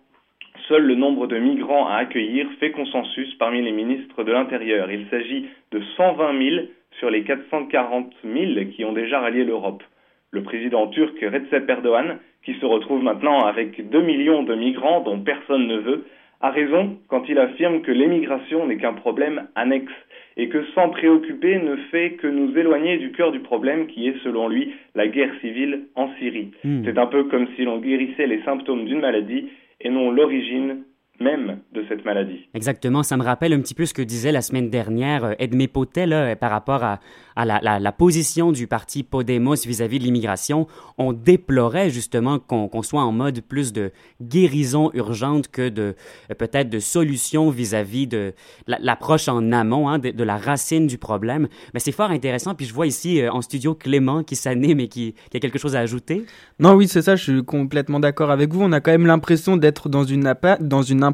seul 0.68 0.82
le 0.84 0.96
nombre 0.96 1.28
de 1.28 1.38
migrants 1.38 1.86
à 1.86 1.94
accueillir 1.96 2.46
fait 2.58 2.72
consensus 2.72 3.32
parmi 3.36 3.62
les 3.62 3.72
ministres 3.72 4.24
de 4.24 4.32
l'Intérieur. 4.32 4.90
Il 4.90 5.06
s'agit 5.08 5.46
de 5.70 5.80
120 5.96 6.50
000 6.50 6.66
sur 6.98 7.10
les 7.10 7.22
440 7.22 8.12
000 8.24 8.66
qui 8.74 8.84
ont 8.84 8.92
déjà 8.92 9.20
rallié 9.20 9.44
l'Europe. 9.44 9.82
Le 10.32 10.42
président 10.42 10.88
turc 10.88 11.16
Recep 11.20 11.68
Erdogan, 11.68 12.18
qui 12.44 12.54
se 12.54 12.66
retrouve 12.66 13.02
maintenant 13.02 13.40
avec 13.40 13.88
2 13.88 14.00
millions 14.00 14.42
de 14.42 14.54
migrants 14.54 15.00
dont 15.00 15.20
personne 15.20 15.66
ne 15.68 15.76
veut, 15.76 16.04
a 16.40 16.50
raison 16.50 16.98
quand 17.08 17.28
il 17.28 17.38
affirme 17.38 17.82
que 17.82 17.92
l'émigration 17.92 18.66
n'est 18.66 18.78
qu'un 18.78 18.94
problème 18.94 19.46
annexe 19.54 19.92
et 20.36 20.48
que 20.48 20.64
s'en 20.74 20.88
préoccuper 20.90 21.58
ne 21.58 21.76
fait 21.90 22.12
que 22.12 22.26
nous 22.26 22.56
éloigner 22.56 22.98
du 22.98 23.12
cœur 23.12 23.32
du 23.32 23.40
problème 23.40 23.86
qui 23.86 24.08
est 24.08 24.18
selon 24.22 24.48
lui 24.48 24.72
la 24.94 25.08
guerre 25.08 25.32
civile 25.40 25.86
en 25.94 26.08
Syrie. 26.18 26.50
Hmm. 26.64 26.82
C'est 26.84 26.98
un 26.98 27.06
peu 27.06 27.24
comme 27.24 27.48
si 27.56 27.64
l'on 27.64 27.78
guérissait 27.78 28.26
les 28.26 28.42
symptômes 28.42 28.84
d'une 28.84 29.00
maladie 29.00 29.48
et 29.80 29.90
non 29.90 30.10
l'origine 30.10 30.84
même 31.22 31.60
de 31.72 31.84
cette 31.88 32.04
maladie. 32.04 32.48
Exactement, 32.54 33.02
ça 33.02 33.16
me 33.16 33.22
rappelle 33.22 33.52
un 33.52 33.60
petit 33.60 33.74
peu 33.74 33.86
ce 33.86 33.94
que 33.94 34.02
disait 34.02 34.32
la 34.32 34.42
semaine 34.42 34.70
dernière 34.70 35.24
euh, 35.24 35.32
Edmé 35.38 35.68
Potet 35.68 36.10
euh, 36.12 36.34
par 36.34 36.50
rapport 36.50 36.82
à, 36.82 37.00
à 37.36 37.44
la, 37.44 37.92
position 37.92 38.52
du 38.52 38.66
parti 38.66 39.02
Podemos 39.02 39.54
vis-à-vis 39.66 39.98
de 39.98 40.04
l'immigration. 40.04 40.66
On 40.98 41.12
déplorait 41.12 41.90
justement 41.90 42.38
qu'on 42.38 42.82
soit 42.82 43.02
en 43.02 43.12
mode 43.12 43.40
plus 43.40 43.72
de 43.72 43.92
guérison 44.20 44.90
urgente 44.94 45.48
que 45.48 45.68
de 45.68 45.94
euh, 46.30 46.34
peut-être 46.34 46.68
de 46.68 46.78
solution 46.78 47.50
vis-à-vis 47.50 48.06
de 48.06 48.34
l'approche 48.66 49.28
en 49.28 49.52
amont 49.52 49.88
hein, 49.88 49.98
de, 49.98 50.24
la 50.24 50.36
racine 50.36 50.86
du 50.86 50.98
problème. 50.98 51.48
Mais 51.74 51.80
c'est 51.80 51.92
fort 51.92 52.10
intéressant. 52.10 52.54
Puis 52.54 52.66
je 52.66 52.74
vois 52.74 52.86
ici 52.86 53.22
en 53.28 53.42
studio 53.42 53.74
Clément 53.74 54.22
qui 54.22 54.36
s'anime 54.36 54.80
et 54.80 54.88
qui, 54.88 55.14
qui, 55.30 55.36
a 55.36 55.40
quelque 55.40 55.58
chose 55.58 55.76
à 55.76 55.80
ajouter. 55.80 56.24
Non, 56.58 56.74
oui, 56.74 56.88
c'est 56.88 57.02
ça. 57.02 57.16
Je 57.16 57.22
suis 57.22 57.44
complètement 57.44 58.00
d'accord 58.00 58.30
avec 58.30 58.52
vous. 58.52 58.62
On 58.62 58.72
a 58.72 58.80
quand 58.80 58.92
même 58.92 59.06
l'impression 59.06 59.56
d'être 59.56 59.88
dans 59.88 60.04
une, 60.04 60.32
dans 60.60 60.82
une 60.82 61.04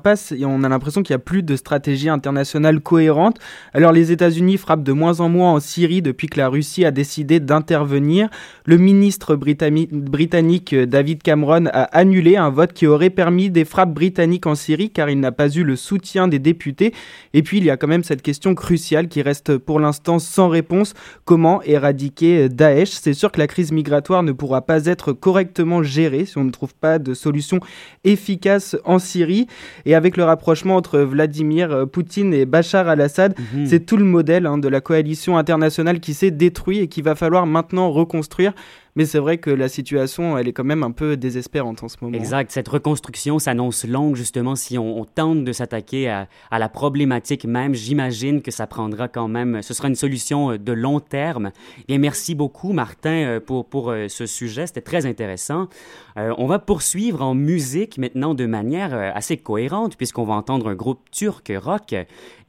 on 0.45 0.65
a 0.65 0.69
l'impression 0.69 1.03
qu'il 1.03 1.15
n'y 1.15 1.21
a 1.21 1.25
plus 1.25 1.43
de 1.43 1.57
stratégie 1.57 2.09
internationale 2.09 2.81
cohérente. 2.81 3.39
Alors 3.73 3.93
les 3.93 4.13
États-Unis 4.13 4.57
frappent 4.57 4.83
de 4.83 4.93
moins 4.93 5.21
en 5.21 5.29
moins 5.29 5.53
en 5.53 5.61
Syrie 5.61 6.03
depuis 6.03 6.29
que 6.29 6.39
la 6.39 6.49
Russie 6.49 6.85
a 6.85 6.91
décidé 6.91 7.41
d'intervenir. 7.41 8.29
Le 8.65 8.77
ministre 8.77 9.37
britannique 9.37 10.75
David 10.75 11.23
Cameron 11.23 11.67
a 11.67 11.83
annulé 11.85 12.37
un 12.37 12.51
vote 12.51 12.73
qui 12.73 12.87
aurait 12.87 13.11
permis 13.11 13.51
des 13.51 13.65
frappes 13.65 13.93
britanniques 13.93 14.47
en 14.47 14.55
Syrie 14.55 14.91
car 14.91 15.11
il 15.11 15.21
n'a 15.21 15.33
pas 15.33 15.49
eu 15.49 15.65
le 15.65 15.77
soutien 15.77 16.29
des 16.29 16.39
députés. 16.39 16.95
Et 17.35 17.43
puis 17.43 17.59
il 17.59 17.65
y 17.65 17.71
a 17.71 17.77
quand 17.77 17.89
même 17.89 18.05
cette 18.05 18.23
question 18.23 18.55
cruciale 18.55 19.09
qui 19.09 19.23
reste 19.23 19.59
pour 19.59 19.81
l'instant 19.81 20.19
sans 20.19 20.49
réponse. 20.49 20.95
Comment 21.25 21.63
éradiquer 21.63 22.49
Daesh? 22.49 22.91
C'est 22.91 23.15
sûr 23.15 23.33
que 23.33 23.39
la 23.39 23.47
crise 23.47 23.73
migratoire 23.73 24.23
ne 24.23 24.33
pourra 24.33 24.63
pas 24.63 24.87
être 24.87 25.13
correctement 25.13 25.83
gérée 25.83 26.25
si 26.25 26.39
on 26.39 26.45
ne 26.45 26.51
trouve 26.51 26.75
pas 26.75 26.99
de 26.99 27.15
solution 27.15 27.61
efficace 28.05 28.77
en 28.85 28.99
Syrie. 28.99 29.47
Et 29.87 29.95
avec 29.95 30.17
le 30.17 30.25
rapprochement 30.25 30.77
entre 30.77 30.99
Vladimir 31.01 31.87
Poutine 31.91 32.35
et 32.35 32.47
Bachar 32.47 32.89
al-Assad, 32.89 33.35
mhm. 33.39 33.67
c'est 33.67 33.81
tout 33.81 33.97
le 33.97 34.05
modèle 34.05 34.47
hein, 34.47 34.59
de 34.59 34.69
la 34.69 34.81
coalition 34.81 35.39
internationale 35.39 36.01
qui 36.01 36.15
s'est 36.15 36.31
détruit 36.31 36.79
et 36.81 36.89
qu'il 36.89 37.05
va 37.05 37.15
falloir 37.15 37.47
maintenant 37.47 37.91
reconstruire. 37.91 38.53
Mais 38.97 39.05
c'est 39.05 39.19
vrai 39.19 39.39
que 39.39 39.51
la 39.51 39.69
situation, 39.69 40.37
elle 40.39 40.49
est 40.49 40.53
quand 40.53 40.65
même 40.65 40.83
un 40.83 40.91
peu 40.91 41.17
désespérante 41.17 41.83
en 41.83 41.89
ce 41.89 41.97
moment. 42.01 42.17
Exact. 42.17 42.51
Cette 42.51 42.69
reconstruction 42.69 43.39
s'annonce 43.39 43.85
longue, 43.85 44.17
justement, 44.17 44.57
si 44.57 44.79
on, 44.79 45.05
tente 45.05 45.45
de 45.45 45.53
s'attaquer 45.53 46.09
à, 46.09 46.29
la 46.51 46.69
problématique 46.69 47.45
même. 47.45 47.75
J'imagine 47.75 48.43
que 48.43 48.51
ça 48.51 48.67
prendra 48.67 49.09
quand 49.09 49.29
même, 49.29 49.63
ce 49.63 49.75
sera 49.75 49.89
une 49.89 49.95
solution 49.95 50.53
euh, 50.53 50.59
de 50.59 50.73
long 50.73 51.01
terme. 51.01 51.51
Bien, 51.87 51.99
merci 51.99 52.35
beaucoup, 52.35 52.73
Martin, 52.73 53.11
euh, 53.11 53.41
pour, 53.41 53.67
pour 53.67 53.91
euh, 53.91 54.09
ce 54.09 54.27
sujet. 54.27 54.67
C'était 54.67 54.81
très 54.81 55.07
intéressant. 55.07 55.69
on 56.17 56.47
va 56.47 56.59
poursuivre 56.59 57.23
en 57.23 57.35
musique 57.35 57.99
maintenant 57.99 58.35
de 58.35 58.47
manière 58.47 58.93
assez 59.15 59.37
cohérente, 59.37 59.97
puisqu'on 59.97 60.25
va 60.25 60.35
entendre 60.35 60.69
un 60.69 60.75
groupe 60.75 61.11
turc 61.11 61.53
rock. 61.57 61.95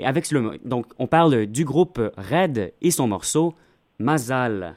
Avec 0.03 0.31
le, 0.31 0.60
donc, 0.65 0.88
on 0.98 1.08
parle 1.08 1.46
du 1.46 1.65
groupe 1.65 2.01
Red 2.17 2.74
et 2.81 2.91
son 2.91 3.08
morceau 3.08 3.55
Mazal. 4.00 4.75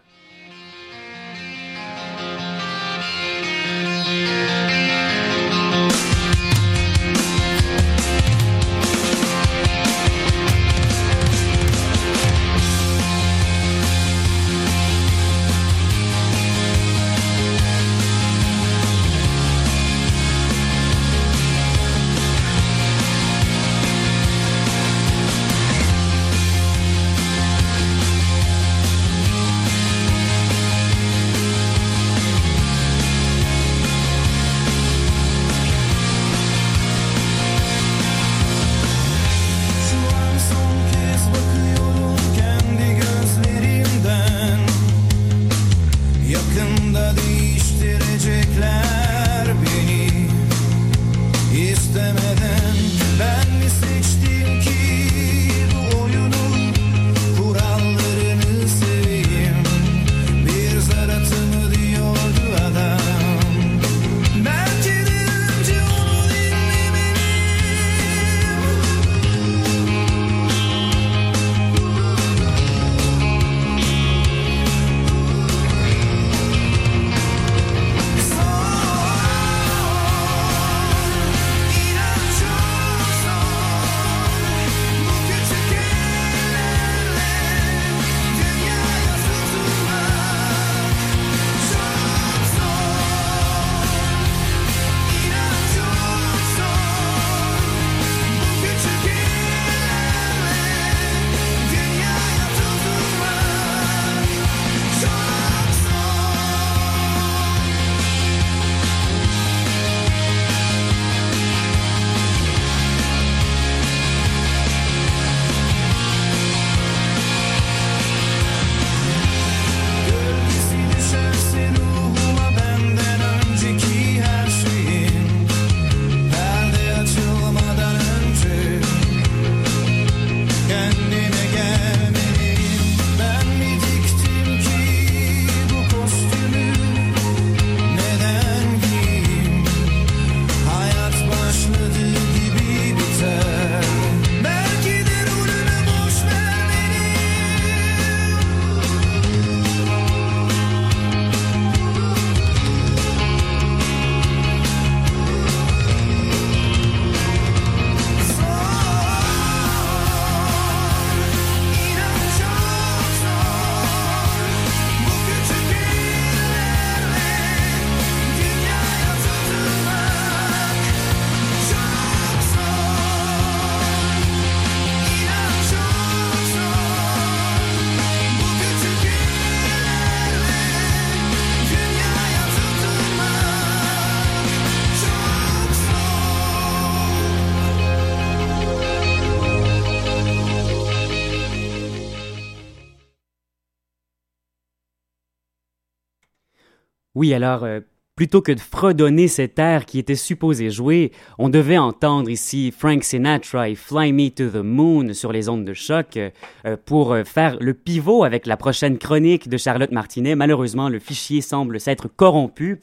Oui, 197.23 197.35
alors, 197.35 197.63
euh, 197.63 197.79
plutôt 198.17 198.43
que 198.43 198.51
de 198.51 198.59
fredonner 198.59 199.29
cet 199.29 199.57
air 199.61 199.87
qui 199.87 200.01
était 200.01 200.17
supposé 200.17 200.71
jouer, 200.71 201.13
on 201.39 201.51
devait 201.51 201.79
entendre 201.79 202.29
ici 202.29 202.75
Frank 202.77 203.05
Sinatra 203.05 203.69
et 203.69 203.77
Fly 203.77 204.13
Me 204.13 204.29
to 204.29 204.49
the 204.49 204.65
Moon 204.65 205.15
sur 205.15 205.31
les 205.31 205.49
ondes 205.49 205.65
de 205.65 205.73
choc 205.73 206.17
euh, 206.17 206.31
euh, 206.67 206.77
pour 206.85 207.17
faire 207.25 207.59
le 207.61 207.75
pivot 207.75 208.25
avec 208.25 208.45
la 208.45 208.57
prochaine 208.57 208.99
chronique 208.99 209.49
de 209.49 209.57
Charlotte 209.57 209.93
Martinet. 209.93 210.35
Malheureusement, 210.35 210.89
le 210.89 210.99
fichier 210.99 211.43
semble 211.43 211.79
s'être 211.79 212.09
corrompu. 212.09 212.81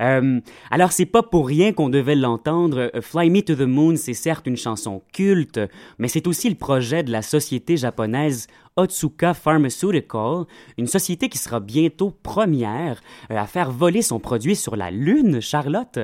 Alors, 0.00 0.92
c'est 0.92 1.06
pas 1.06 1.24
pour 1.24 1.48
rien 1.48 1.72
qu'on 1.72 1.88
devait 1.88 2.14
l'entendre. 2.14 2.92
Fly 3.00 3.30
Me 3.30 3.40
to 3.40 3.56
the 3.56 3.66
Moon, 3.66 3.96
c'est 3.96 4.14
certes 4.14 4.46
une 4.46 4.56
chanson 4.56 5.02
culte, 5.12 5.58
mais 5.98 6.06
c'est 6.06 6.28
aussi 6.28 6.48
le 6.48 6.54
projet 6.54 7.02
de 7.02 7.10
la 7.10 7.20
société 7.20 7.76
japonaise 7.76 8.46
Otsuka 8.78 9.34
Pharmaceutical, 9.34 10.44
une 10.78 10.86
société 10.86 11.28
qui 11.28 11.36
sera 11.36 11.58
bientôt 11.58 12.12
première 12.22 13.02
euh, 13.32 13.36
à 13.36 13.46
faire 13.46 13.72
voler 13.72 14.02
son 14.02 14.20
produit 14.20 14.54
sur 14.54 14.76
la 14.76 14.92
Lune, 14.92 15.40
Charlotte. 15.40 15.98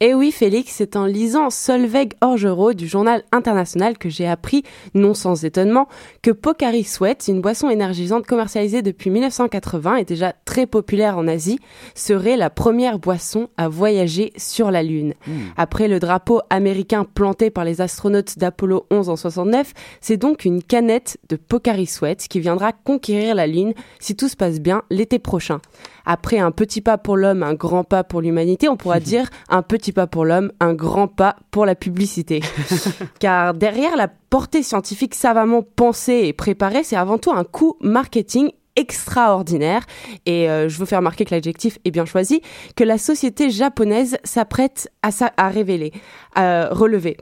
Eh 0.00 0.14
oui, 0.14 0.32
Félix, 0.32 0.72
c'est 0.76 0.96
en 0.96 1.04
lisant 1.04 1.50
Solveig 1.50 2.14
Orgerot 2.22 2.72
du 2.72 2.88
journal 2.88 3.22
international 3.32 3.98
que 3.98 4.08
j'ai 4.08 4.26
appris, 4.26 4.62
non 4.94 5.12
sans 5.12 5.44
étonnement, 5.44 5.88
que 6.22 6.30
Pocari 6.30 6.84
Sweat, 6.84 7.28
une 7.28 7.42
boisson 7.42 7.68
énergisante 7.68 8.26
commercialisée 8.26 8.80
depuis 8.80 9.10
1980 9.10 9.96
et 9.96 10.04
déjà 10.06 10.32
très 10.46 10.66
populaire 10.66 11.18
en 11.18 11.28
Asie, 11.28 11.58
serait 11.94 12.38
la 12.38 12.48
première 12.48 12.98
boisson 12.98 13.50
à 13.58 13.68
voyager 13.68 14.32
sur 14.38 14.70
la 14.70 14.82
Lune. 14.82 15.12
Hmm. 15.26 15.48
Après 15.58 15.86
le 15.86 16.00
drapeau 16.00 16.40
américain 16.48 17.04
planté 17.04 17.50
par 17.50 17.64
les 17.64 17.82
astronautes 17.82 18.38
d'Apollo 18.38 18.86
11 18.90 19.10
en 19.10 19.16
69, 19.16 19.74
c'est 20.00 20.16
donc 20.16 20.46
une 20.46 20.62
canette 20.62 21.18
de 21.28 21.36
Pocari 21.36 21.84
Sweat 21.84 22.05
qui 22.14 22.40
viendra 22.40 22.72
conquérir 22.72 23.34
la 23.34 23.46
Lune, 23.46 23.74
si 23.98 24.16
tout 24.16 24.28
se 24.28 24.36
passe 24.36 24.60
bien, 24.60 24.82
l'été 24.90 25.18
prochain. 25.18 25.60
Après 26.04 26.38
un 26.38 26.52
petit 26.52 26.80
pas 26.80 26.98
pour 26.98 27.16
l'homme, 27.16 27.42
un 27.42 27.54
grand 27.54 27.82
pas 27.82 28.04
pour 28.04 28.20
l'humanité, 28.20 28.68
on 28.68 28.76
pourra 28.76 29.00
dire 29.00 29.28
un 29.48 29.62
petit 29.62 29.92
pas 29.92 30.06
pour 30.06 30.24
l'homme, 30.24 30.52
un 30.60 30.74
grand 30.74 31.08
pas 31.08 31.36
pour 31.50 31.66
la 31.66 31.74
publicité. 31.74 32.40
Car 33.18 33.54
derrière 33.54 33.96
la 33.96 34.08
portée 34.08 34.62
scientifique 34.62 35.14
savamment 35.14 35.62
pensée 35.62 36.22
et 36.26 36.32
préparée, 36.32 36.84
c'est 36.84 36.96
avant 36.96 37.18
tout 37.18 37.32
un 37.32 37.44
coup 37.44 37.76
marketing 37.80 38.50
extraordinaire 38.76 39.84
et 40.26 40.48
euh, 40.48 40.68
je 40.68 40.78
veux 40.78 40.84
faire 40.84 40.98
remarquer 40.98 41.24
que 41.24 41.34
l'adjectif 41.34 41.78
est 41.84 41.90
bien 41.90 42.04
choisi 42.04 42.42
que 42.76 42.84
la 42.84 42.98
société 42.98 43.50
japonaise 43.50 44.18
s'apprête 44.22 44.90
à, 45.02 45.08
à 45.36 45.48
révéler, 45.48 45.92
à 46.34 46.68
relever. 46.70 47.16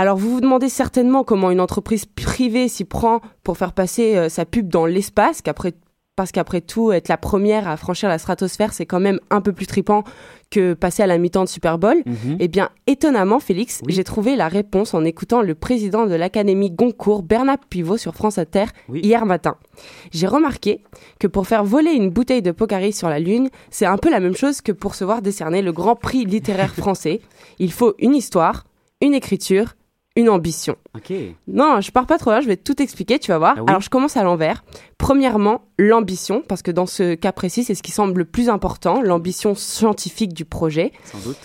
Alors 0.00 0.16
vous 0.16 0.30
vous 0.30 0.40
demandez 0.40 0.68
certainement 0.68 1.24
comment 1.24 1.50
une 1.50 1.60
entreprise 1.60 2.06
privée 2.06 2.68
s'y 2.68 2.84
prend 2.84 3.20
pour 3.42 3.58
faire 3.58 3.72
passer 3.72 4.16
euh, 4.16 4.28
sa 4.28 4.46
pub 4.46 4.68
dans 4.68 4.86
l'espace, 4.86 5.42
qu'après 5.42 5.74
parce 6.14 6.32
qu'après 6.32 6.60
tout, 6.60 6.90
être 6.90 7.06
la 7.06 7.16
première 7.16 7.68
à 7.68 7.76
franchir 7.76 8.08
la 8.08 8.18
stratosphère, 8.18 8.72
c'est 8.72 8.86
quand 8.86 8.98
même 8.98 9.20
un 9.30 9.40
peu 9.40 9.52
plus 9.52 9.68
tripant 9.68 10.02
que 10.50 10.74
passer 10.74 11.04
à 11.04 11.06
la 11.06 11.16
mi-temps 11.16 11.44
de 11.44 11.48
Super 11.48 11.78
Bowl. 11.78 12.02
Mhm. 12.04 12.38
Eh 12.40 12.48
bien, 12.48 12.70
étonnamment, 12.88 13.38
Félix, 13.38 13.82
j'ai 13.86 14.02
trouvé 14.02 14.34
la 14.34 14.48
réponse 14.48 14.94
en 14.94 15.04
écoutant 15.04 15.42
le 15.42 15.54
président 15.54 16.06
de 16.06 16.14
l'Académie 16.16 16.72
Goncourt, 16.72 17.22
Bernard 17.22 17.60
Pivot, 17.70 17.98
sur 17.98 18.16
France 18.16 18.36
Inter, 18.36 18.64
hier 18.92 19.26
matin. 19.26 19.58
J'ai 20.10 20.26
remarqué 20.26 20.82
que 21.20 21.28
pour 21.28 21.46
faire 21.46 21.62
voler 21.62 21.92
une 21.92 22.10
bouteille 22.10 22.42
de 22.42 22.50
Pocari 22.50 22.92
sur 22.92 23.08
la 23.08 23.20
Lune, 23.20 23.48
c'est 23.70 23.86
un 23.86 23.96
peu 23.96 24.10
la 24.10 24.18
même 24.18 24.34
chose 24.34 24.60
que 24.60 24.72
pour 24.72 24.96
se 24.96 25.04
voir 25.04 25.22
décerner 25.22 25.62
le 25.62 25.70
Grand 25.70 25.94
Prix 25.94 26.24
littéraire 26.24 26.74
français. 26.76 27.20
Il 27.60 27.70
faut 27.70 27.94
une 28.00 28.16
histoire, 28.16 28.64
une 29.00 29.14
écriture 29.14 29.76
une 30.18 30.28
ambition. 30.28 30.76
Ok. 30.96 31.12
Non, 31.46 31.80
je 31.80 31.92
pars 31.92 32.06
pas 32.06 32.18
trop 32.18 32.30
là, 32.30 32.40
je 32.40 32.48
vais 32.48 32.56
tout 32.56 32.82
expliquer, 32.82 33.20
tu 33.20 33.30
vas 33.30 33.38
voir. 33.38 33.54
Ah 33.56 33.62
Alors 33.68 33.80
je 33.80 33.88
commence 33.88 34.16
à 34.16 34.24
l'envers. 34.24 34.64
Premièrement, 34.98 35.62
l'ambition, 35.78 36.42
parce 36.46 36.60
que 36.60 36.72
dans 36.72 36.86
ce 36.86 37.14
cas 37.14 37.30
précis, 37.30 37.62
c'est 37.62 37.76
ce 37.76 37.84
qui 37.84 37.92
semble 37.92 38.18
le 38.18 38.24
plus 38.24 38.48
important, 38.48 39.00
l'ambition 39.00 39.54
scientifique 39.54 40.34
du 40.34 40.44
projet. 40.44 40.90
Sans 41.04 41.18
doute. 41.18 41.38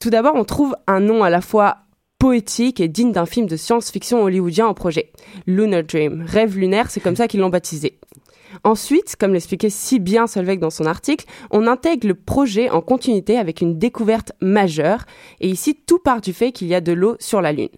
Tout 0.00 0.10
d'abord, 0.10 0.34
on 0.34 0.44
trouve 0.44 0.76
un 0.86 1.00
nom 1.00 1.24
à 1.24 1.30
la 1.30 1.40
fois 1.40 1.78
poétique 2.18 2.80
et 2.80 2.88
digne 2.88 3.12
d'un 3.12 3.24
film 3.24 3.46
de 3.46 3.56
science-fiction 3.56 4.22
hollywoodien 4.22 4.66
en 4.66 4.74
projet. 4.74 5.12
Lunar 5.46 5.82
Dream, 5.84 6.22
rêve 6.26 6.58
lunaire, 6.58 6.90
c'est 6.90 7.00
comme 7.00 7.16
ça 7.16 7.26
qu'ils 7.26 7.40
l'ont 7.40 7.48
baptisé. 7.48 7.98
Ensuite, 8.64 9.16
comme 9.18 9.32
l'expliquait 9.32 9.70
si 9.70 9.98
bien 9.98 10.26
Solveig 10.26 10.58
dans 10.58 10.68
son 10.68 10.84
article, 10.84 11.24
on 11.50 11.66
intègre 11.66 12.06
le 12.06 12.14
projet 12.14 12.68
en 12.68 12.82
continuité 12.82 13.38
avec 13.38 13.62
une 13.62 13.78
découverte 13.78 14.32
majeure, 14.42 15.06
et 15.40 15.48
ici 15.48 15.74
tout 15.86 15.98
part 16.00 16.20
du 16.20 16.34
fait 16.34 16.52
qu'il 16.52 16.68
y 16.68 16.74
a 16.74 16.82
de 16.82 16.92
l'eau 16.92 17.16
sur 17.18 17.40
la 17.40 17.52
Lune. 17.52 17.68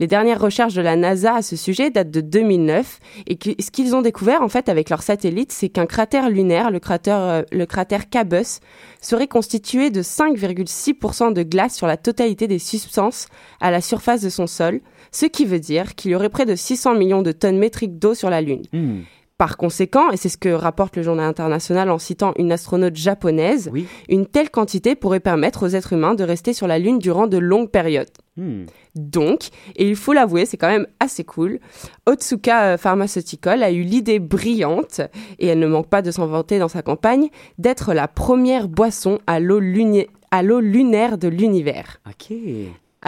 Les 0.00 0.06
dernières 0.06 0.40
recherches 0.40 0.74
de 0.74 0.82
la 0.82 0.96
NASA 0.96 1.36
à 1.36 1.42
ce 1.42 1.56
sujet 1.56 1.90
datent 1.90 2.10
de 2.10 2.20
2009 2.20 3.00
et 3.26 3.38
ce 3.60 3.70
qu'ils 3.70 3.96
ont 3.96 4.02
découvert 4.02 4.42
en 4.42 4.48
fait 4.48 4.68
avec 4.68 4.90
leur 4.90 5.02
satellite, 5.02 5.50
c'est 5.52 5.68
qu'un 5.68 5.86
cratère 5.86 6.30
lunaire, 6.30 6.70
le 6.70 6.78
cratère, 6.78 7.18
euh, 7.18 7.42
le 7.50 7.66
cratère 7.66 8.08
Cabus, 8.08 8.60
serait 9.00 9.26
constitué 9.26 9.90
de 9.90 10.02
5,6% 10.02 11.32
de 11.32 11.42
glace 11.42 11.76
sur 11.76 11.86
la 11.86 11.96
totalité 11.96 12.46
des 12.46 12.58
substances 12.58 13.26
à 13.60 13.70
la 13.70 13.80
surface 13.80 14.22
de 14.22 14.28
son 14.28 14.46
sol, 14.46 14.80
ce 15.10 15.26
qui 15.26 15.44
veut 15.44 15.60
dire 15.60 15.94
qu'il 15.94 16.12
y 16.12 16.14
aurait 16.14 16.28
près 16.28 16.46
de 16.46 16.54
600 16.54 16.94
millions 16.94 17.22
de 17.22 17.32
tonnes 17.32 17.58
métriques 17.58 17.98
d'eau 17.98 18.14
sur 18.14 18.30
la 18.30 18.40
Lune. 18.40 18.62
Hmm. 18.72 19.00
Par 19.38 19.56
conséquent, 19.56 20.10
et 20.10 20.16
c'est 20.16 20.28
ce 20.28 20.36
que 20.36 20.48
rapporte 20.48 20.96
le 20.96 21.04
journal 21.04 21.24
international 21.24 21.92
en 21.92 21.98
citant 21.98 22.32
une 22.38 22.50
astronaute 22.50 22.96
japonaise, 22.96 23.70
une 24.08 24.26
telle 24.26 24.50
quantité 24.50 24.96
pourrait 24.96 25.20
permettre 25.20 25.64
aux 25.64 25.68
êtres 25.68 25.92
humains 25.92 26.16
de 26.16 26.24
rester 26.24 26.52
sur 26.52 26.66
la 26.66 26.80
Lune 26.80 26.98
durant 26.98 27.28
de 27.28 27.38
longues 27.38 27.70
périodes. 27.70 28.10
Hmm. 28.36 28.64
Donc, 28.96 29.50
et 29.76 29.88
il 29.88 29.94
faut 29.94 30.12
l'avouer, 30.12 30.44
c'est 30.44 30.56
quand 30.56 30.68
même 30.68 30.88
assez 30.98 31.22
cool, 31.22 31.60
Otsuka 32.06 32.64
euh, 32.64 32.76
Pharmaceutical 32.78 33.62
a 33.62 33.70
eu 33.70 33.82
l'idée 33.82 34.18
brillante, 34.18 35.02
et 35.38 35.46
elle 35.46 35.60
ne 35.60 35.68
manque 35.68 35.88
pas 35.88 36.02
de 36.02 36.10
s'en 36.10 36.26
vanter 36.26 36.58
dans 36.58 36.66
sa 36.66 36.82
campagne, 36.82 37.28
d'être 37.58 37.94
la 37.94 38.08
première 38.08 38.68
boisson 38.68 39.20
à 39.28 39.38
l'eau 39.38 39.60
lunaire 39.60 41.16
de 41.16 41.28
l'univers. 41.28 42.00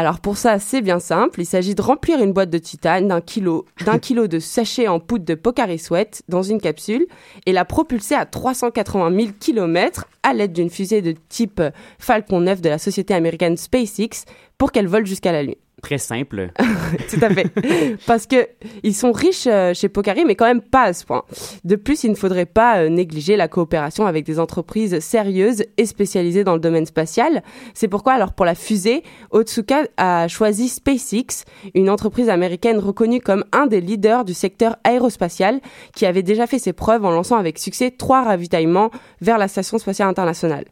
Alors 0.01 0.19
pour 0.19 0.39
ça, 0.39 0.59
c'est 0.59 0.81
bien 0.81 0.99
simple. 0.99 1.43
Il 1.43 1.45
s'agit 1.45 1.75
de 1.75 1.83
remplir 1.83 2.23
une 2.23 2.33
boîte 2.33 2.49
de 2.49 2.57
titane 2.57 3.09
d'un 3.09 3.21
kilo, 3.21 3.67
d'un 3.85 3.99
kilo 4.07 4.29
de 4.29 4.39
sachet 4.39 4.89
en 4.89 4.99
poudre 4.99 5.27
de 5.27 5.35
Pocari 5.35 5.79
Sweat 5.79 6.23
dans 6.27 6.43
une 6.43 6.59
capsule 6.59 7.07
et 7.45 7.53
la 7.53 7.67
propulser 7.67 8.15
à 8.15 8.25
380 8.25 9.15
000 9.15 9.33
km 9.39 10.07
à 10.23 10.33
l'aide 10.33 10.55
d'une 10.55 10.71
fusée 10.71 11.03
de 11.03 11.15
type 11.29 11.61
Falcon 11.99 12.41
9 12.41 12.63
de 12.63 12.71
la 12.71 12.79
société 12.79 13.13
américaine 13.13 13.59
SpaceX 13.59 14.25
pour 14.57 14.73
qu'elle 14.73 14.89
vole 14.89 15.05
jusqu'à 15.05 15.33
la 15.33 15.43
Lune. 15.43 15.57
Très 15.83 15.99
simple. 15.99 16.51
Tout 17.11 17.19
à 17.23 17.31
fait. 17.31 17.47
Parce 18.07 18.27
que 18.27 18.49
ils 18.83 18.95
sont 18.95 19.13
riches 19.13 19.47
euh, 19.47 19.73
chez 19.75 19.89
Pocari, 19.89 20.25
mais 20.25 20.35
quand 20.35 20.47
même 20.47 20.61
pas 20.61 20.83
à 20.83 20.93
ce 20.93 21.05
point. 21.05 21.25
De 21.65 21.77
plus, 21.77 22.05
il 22.05 22.11
ne 22.11 22.17
faudrait 22.17 22.47
pas 22.47 22.79
euh, 22.79 22.89
négliger 22.89 23.37
la 23.37 23.49
coopération 23.49 24.07
avec 24.07 24.25
des 24.25 24.39
entreprises 24.39 25.01
sérieuses 25.01 25.65
et 25.77 25.87
spécialisées 25.87 26.45
dans 26.45 26.55
le 26.55 26.61
domaine 26.61 26.87
spatial. 26.87 27.43
C'est 27.75 27.89
pourquoi, 27.89 28.13
alors 28.13 28.33
pour 28.33 28.45
la 28.45 28.55
fusée, 28.55 29.03
Otsuka 29.31 29.85
a 29.97 30.29
choisi 30.29 30.69
SpaceX, 30.69 31.45
une 31.75 31.89
entreprise 31.89 32.29
américaine 32.29 32.79
reconnue 32.79 33.21
comme 33.21 33.45
un 33.53 33.67
des 33.67 33.81
leaders 33.81 34.25
du 34.25 34.35
secteur 34.35 34.77
aérospatial, 34.85 35.61
qui 35.95 36.07
avait 36.07 36.23
déjà 36.23 36.47
fait 36.47 36.59
ses 36.59 36.73
preuves 36.73 37.05
en 37.05 37.11
lançant 37.11 37.37
avec 37.37 37.59
succès 37.59 37.91
trois 37.91 38.23
ravitaillements 38.23 38.91
vers 39.21 39.39
la 39.39 39.49
station 39.49 39.79
spatiale 39.79 40.09
internationale. 40.09 40.65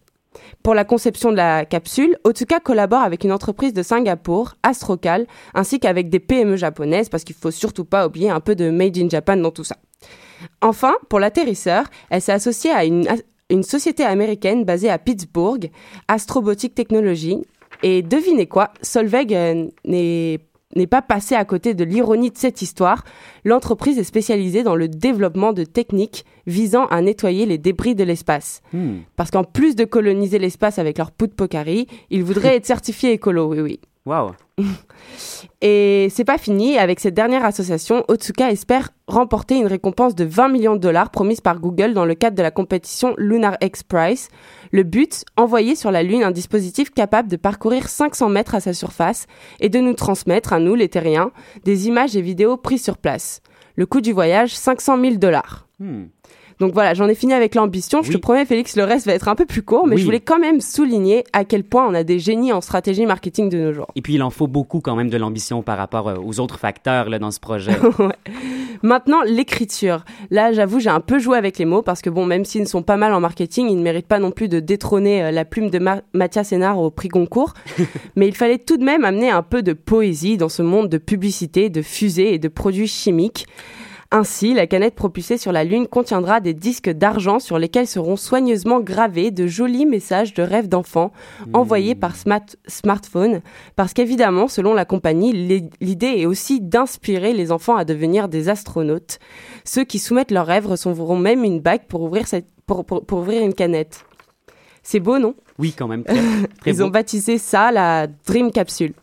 Pour 0.63 0.75
la 0.75 0.85
conception 0.85 1.31
de 1.31 1.37
la 1.37 1.65
capsule, 1.65 2.17
Otsuka 2.25 2.61
collabore 2.61 3.01
avec 3.01 3.25
une 3.25 3.33
entreprise 3.33 3.73
de 3.73 3.83
Singapour, 3.83 4.55
Astrocal, 4.63 5.27
ainsi 5.55 5.81
qu'avec 5.81 6.11
des 6.11 6.21
PME 6.21 6.57
japonaises, 6.57 7.09
parce 7.09 7.25
qu'il 7.25 7.37
faut 7.37 7.51
surtout 7.51 7.85
pas 7.85 8.07
oublier 8.07 8.31
un 8.31 8.41
peu 8.41 8.55
de 8.55 8.71
Made 8.71 8.99
in 8.99 9.09
Japan 9.09 9.37
dans 9.37 9.51
tout 9.51 9.65
ça. 9.65 9.77
Enfin, 10.61 10.95
pour 11.09 11.21
l'atterrisseur, 11.21 11.85
elle 12.11 12.23
s'est 12.23 12.33
associée 12.33 12.71
à 12.71 12.85
une, 12.85 13.07
société 13.63 14.05
américaine 14.05 14.65
basée 14.65 14.91
à 14.91 14.99
Pittsburgh, 14.99 15.71
Astrobotic 16.07 16.75
Technology. 16.75 17.39
Et 17.83 18.03
devinez 18.03 18.47
quoi, 18.47 18.73
Solveig 18.83 19.35
euh, 19.35 19.69
n'est 19.85 20.41
n'est 20.79 20.87
pas 20.87 21.03
passé 21.03 21.35
à 21.35 21.45
côté 21.45 21.75
de 21.75 21.85
l'ironie 21.85 22.31
de 22.31 22.39
cette 22.39 22.63
histoire. 22.63 23.05
L'entreprise 23.45 23.99
est 23.99 24.05
spécialisée 24.05 24.63
dans 24.63 24.75
le 24.75 24.89
développement 24.89 25.53
de 25.53 25.65
techniques 25.65 26.25
visant 26.47 26.87
à 26.87 27.03
nettoyer 27.03 27.45
les 27.45 27.59
débris 27.59 27.95
de 27.95 28.05
l'espace. 28.05 28.63
Hmm. 28.73 29.01
Parce 29.17 29.31
qu'en 29.31 29.45
plus 29.45 29.77
de 29.77 29.85
coloniser 29.85 30.39
l'espace 30.39 30.79
avec 30.79 30.99
leur 30.99 31.11
poudre 31.11 31.35
Pocari, 31.35 31.87
ils 32.11 32.25
voudraient 32.25 32.57
être 32.57 32.67
certifiés 32.67 33.13
écolo, 33.13 33.49
oui, 33.53 33.61
oui. 33.61 33.81
Wow. 34.09 34.33
Et 35.61 36.09
c'est 36.11 36.25
pas 36.25 36.39
fini. 36.39 36.79
Avec 36.79 36.99
cette 36.99 37.13
dernière 37.13 37.45
association, 37.45 38.07
Otsuka 38.09 38.51
espère 38.51 38.89
remporter 39.07 39.57
une 39.57 39.67
récompense 39.67 40.15
de 40.15 40.25
20 40.25 40.49
millions 40.49 40.77
de 40.77 40.81
dollars 40.81 41.11
promise 41.11 41.43
par 41.43 41.61
Google 41.61 41.93
dans 41.93 42.07
le 42.07 42.15
cadre 42.15 42.35
de 42.35 42.43
la 42.43 42.51
compétition 42.51 43.15
Lunar 43.19 43.59
X 43.61 43.83
Prize. 43.83 44.31
Le 44.73 44.83
but, 44.83 45.27
envoyer 45.37 45.77
sur 45.77 45.91
la 45.91 46.03
Lune 46.03 46.23
un 46.23 46.31
dispositif 46.31 46.91
capable 46.91 47.29
de 47.29 47.37
parcourir 47.37 47.87
500 47.87 48.31
mètres 48.31 48.55
à 48.55 48.61
sa 48.61 48.73
surface 48.73 49.27
et 49.61 49.69
de 49.69 49.79
nous 49.79 49.95
transmettre, 49.95 50.55
à 50.55 50.59
nous, 50.59 50.75
les 50.75 50.89
terriens, 50.89 51.31
des 51.65 51.87
images 51.87 52.17
et 52.17 52.23
vidéos 52.23 52.57
prises 52.57 52.85
sur 52.85 52.97
place. 52.97 53.43
Le 53.77 53.85
coût 53.85 54.01
du 54.01 54.13
voyage, 54.13 54.57
500 54.57 54.99
000 55.03 55.17
dollars. 55.17 55.69
Hmm. 55.81 56.07
Donc 56.61 56.73
voilà, 56.75 56.95
j'en 56.95 57.09
ai 57.09 57.15
fini 57.15 57.33
avec 57.33 57.55
l'ambition. 57.55 58.03
Je 58.03 58.13
te 58.13 58.17
promets, 58.17 58.45
Félix, 58.45 58.77
le 58.77 58.85
reste 58.85 59.07
va 59.07 59.15
être 59.15 59.29
un 59.29 59.35
peu 59.37 59.47
plus 59.47 59.63
court, 59.63 59.87
mais 59.87 59.97
je 59.97 60.05
voulais 60.05 60.21
quand 60.21 60.39
même 60.39 60.61
souligner 60.61 61.25
à 61.33 61.45
quel 61.45 61.63
point 61.63 61.87
on 61.87 61.95
a 61.95 62.03
des 62.03 62.19
génies 62.19 62.53
en 62.53 62.61
stratégie 62.61 63.07
marketing 63.07 63.49
de 63.49 63.59
nos 63.59 63.73
jours. 63.73 63.87
Et 63.95 64.03
puis, 64.03 64.15
il 64.15 64.23
en 64.23 64.31
faut 64.31 64.49
beaucoup 64.49 64.81
quand 64.81 64.97
même 64.97 65.09
de 65.09 65.17
l'ambition 65.17 65.63
par 65.63 65.79
rapport 65.79 66.09
euh, 66.09 66.17
aux 66.17 66.41
autres 66.41 66.59
facteurs 66.59 67.09
là, 67.09 67.19
dans 67.19 67.31
ce 67.31 67.41
projet. 67.41 67.73
Maintenant, 68.83 69.23
l'écriture. 69.25 70.05
Là, 70.31 70.53
j'avoue, 70.53 70.81
j'ai 70.81 70.91
un 70.91 71.01
peu 71.01 71.19
joué 71.19 71.37
avec 71.37 71.59
les 71.59 71.65
mots 71.65 71.83
parce 71.83 72.03
que 72.03 72.11
bon, 72.11 72.27
même 72.27 72.45
s'ils 72.45 72.69
sont 72.69 72.83
pas 72.83 72.97
mal 72.97 73.13
en 73.13 73.21
marketing, 73.21 73.69
ils 73.69 73.77
ne 73.77 73.83
méritent 73.83 74.07
pas 74.07 74.19
non 74.19 74.31
plus 74.31 74.49
de 74.49 74.61
détrôner 74.61 75.23
euh, 75.23 75.31
la 75.31 75.45
plume 75.45 75.71
de 75.71 75.81
Mathias 76.13 76.49
Sénard 76.49 76.79
au 76.79 76.91
prix 76.91 77.09
Goncourt. 77.09 77.55
mais 78.17 78.27
il 78.27 78.35
fallait 78.35 78.59
tout 78.59 78.77
de 78.77 78.85
même 78.85 79.05
amener 79.05 79.31
un 79.31 79.43
peu 79.43 79.63
de 79.63 79.73
poésie 79.73 80.37
dans 80.37 80.49
ce 80.49 80.63
monde 80.63 80.89
de 80.89 80.99
publicité, 80.99 81.71
de 81.71 81.83
fusées 81.83 82.35
et 82.35 82.39
de 82.39 82.49
produits 82.49 82.89
chimiques. 82.89 83.47
Ainsi, 84.11 84.55
la 84.55 84.67
canette 84.67 84.95
propulsée 84.95 85.37
sur 85.37 85.53
la 85.53 85.65
Lune 85.65 85.87
contiendra 85.87 86.41
des 86.41 86.55
disques 86.55 86.89
d'argent 86.89 87.39
sur 87.39 87.59
lesquels 87.59 87.87
seront 87.87 88.17
soigneusement 88.17 88.81
gravés 88.81 89.31
de 89.31 89.47
jolis 89.47 89.85
messages 89.85 90.33
de 90.33 90.43
rêves 90.43 90.69
d'enfants 90.69 91.13
envoyés 91.53 91.95
par 91.95 92.15
smartphone, 92.67 93.43
parce 93.77 93.93
qu'évidemment, 93.93 94.49
selon 94.49 94.73
la 94.73 94.87
compagnie, 94.87 95.71
l'idée 95.81 96.15
est 96.17 96.27
aussi 96.27 96.63
d'inspirer 96.63 97.35
les 97.35 97.53
enfants 97.53 97.77
à 97.77 97.85
devenir 97.85 98.31
des 98.31 98.49
astronautes. 98.49 99.19
Ceux 99.65 99.85
qui 99.85 99.99
soumettent 99.99 100.31
leurs 100.31 100.47
rêves 100.47 100.67
recevront 100.67 101.19
même 101.19 101.45
une 101.45 101.61
bague 101.61 101.87
pour 101.87 102.01
ouvrir, 102.01 102.27
cette, 102.27 102.47
pour, 102.67 102.87
pour, 102.87 103.19
ouvrir 103.19 103.43
une 103.43 103.55
canette. 103.55 104.07
C'est 104.83 105.01
beau, 105.01 105.19
non? 105.19 105.35
Oui, 105.59 105.75
quand 105.77 105.87
même. 105.87 106.05
Ils 106.67 106.83
ont 106.83 106.89
baptisé 106.89 107.37
ça 107.37 107.71
la 107.71 108.07
Dream 108.07 108.53
Capsule. 108.53 108.95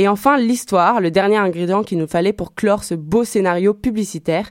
Et 0.00 0.06
enfin, 0.06 0.38
l'histoire, 0.38 1.00
le 1.00 1.10
dernier 1.10 1.38
ingrédient 1.38 1.82
qu'il 1.82 1.98
nous 1.98 2.06
fallait 2.06 2.32
pour 2.32 2.54
clore 2.54 2.84
ce 2.84 2.94
beau 2.94 3.24
scénario 3.24 3.74
publicitaire. 3.74 4.50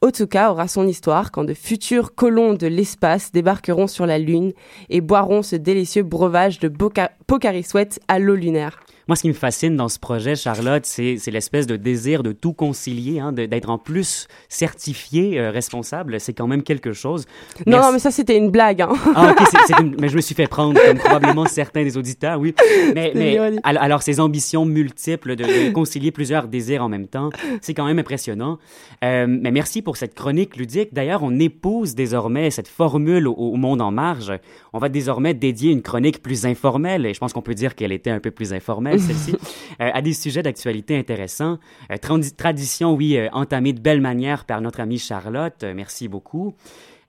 Otsuka 0.00 0.50
aura 0.50 0.68
son 0.68 0.86
histoire 0.88 1.32
quand 1.32 1.44
de 1.44 1.52
futurs 1.52 2.14
colons 2.14 2.54
de 2.54 2.66
l'espace 2.66 3.30
débarqueront 3.30 3.88
sur 3.88 4.06
la 4.06 4.18
Lune 4.18 4.54
et 4.88 5.02
boiront 5.02 5.42
ce 5.42 5.54
délicieux 5.54 6.02
breuvage 6.02 6.60
de 6.60 6.68
Pocari 6.68 7.66
à 8.08 8.18
l'eau 8.18 8.34
lunaire. 8.36 8.80
Moi, 9.08 9.14
ce 9.14 9.22
qui 9.22 9.28
me 9.28 9.34
fascine 9.34 9.76
dans 9.76 9.88
ce 9.88 10.00
projet, 10.00 10.34
Charlotte, 10.34 10.84
c'est 10.84 11.16
l'espèce 11.28 11.68
de 11.68 11.76
désir 11.76 12.24
de 12.24 12.32
tout 12.32 12.52
concilier, 12.52 13.20
hein, 13.20 13.30
d'être 13.32 13.70
en 13.70 13.78
plus 13.78 14.26
certifié 14.48 15.38
euh, 15.38 15.52
responsable. 15.52 16.18
C'est 16.18 16.32
quand 16.32 16.48
même 16.48 16.64
quelque 16.64 16.92
chose. 16.92 17.24
Non, 17.68 17.78
non, 17.78 17.92
mais 17.92 18.00
ça, 18.00 18.10
c'était 18.10 18.36
une 18.36 18.50
blague. 18.50 18.82
Hein. 18.82 18.92
Ah, 19.14 19.30
ok, 19.30 19.84
mais 20.00 20.08
je 20.08 20.16
me 20.16 20.20
suis 20.20 20.34
fait 20.34 20.48
prendre, 20.48 20.80
comme 20.84 20.98
probablement 20.98 21.46
certains 21.46 21.84
des 21.84 21.96
auditeurs, 21.96 22.40
oui. 22.40 22.52
Mais, 22.96 23.12
mais 23.14 23.38
alors, 23.62 24.02
ces 24.02 24.18
ambitions 24.18 24.64
multiples 24.64 25.36
de, 25.36 25.70
concilier 25.70 26.10
plusieurs 26.10 26.48
désirs 26.48 26.82
en 26.82 26.88
même 26.88 27.06
temps, 27.06 27.30
c'est 27.60 27.74
quand 27.74 27.86
même 27.86 28.00
impressionnant. 28.00 28.58
Euh, 29.04 29.26
mais 29.28 29.52
merci 29.52 29.82
pour 29.82 29.96
cette 29.96 30.14
chronique 30.14 30.56
ludique. 30.56 30.92
D'ailleurs, 30.92 31.22
on 31.22 31.38
épouse 31.38 31.94
désormais 31.94 32.50
cette 32.50 32.68
formule 32.68 33.28
au, 33.28 33.54
monde 33.54 33.82
en 33.82 33.92
marge. 33.92 34.32
On 34.72 34.80
va 34.80 34.88
désormais 34.88 35.32
dédier 35.32 35.70
une 35.70 35.82
chronique 35.82 36.22
plus 36.22 36.44
informelle, 36.44 37.06
et 37.06 37.14
je 37.14 37.20
pense 37.20 37.32
qu'on 37.32 37.42
peut 37.42 37.54
dire 37.54 37.76
qu'elle 37.76 37.92
était 37.92 38.10
un 38.10 38.20
peu 38.20 38.32
plus 38.32 38.52
informelle 38.52 38.95
celle-ci, 38.98 39.32
euh, 39.80 39.90
à 39.92 40.02
des 40.02 40.12
sujets 40.12 40.42
d'actualité 40.42 40.96
intéressants. 40.96 41.58
Euh, 41.90 41.96
tradition, 42.36 42.94
oui, 42.94 43.16
euh, 43.16 43.28
entamée 43.32 43.72
de 43.72 43.80
belle 43.80 44.00
manière 44.00 44.44
par 44.44 44.60
notre 44.60 44.80
amie 44.80 44.98
Charlotte. 44.98 45.64
merci 45.74 46.08
beaucoup. 46.08 46.54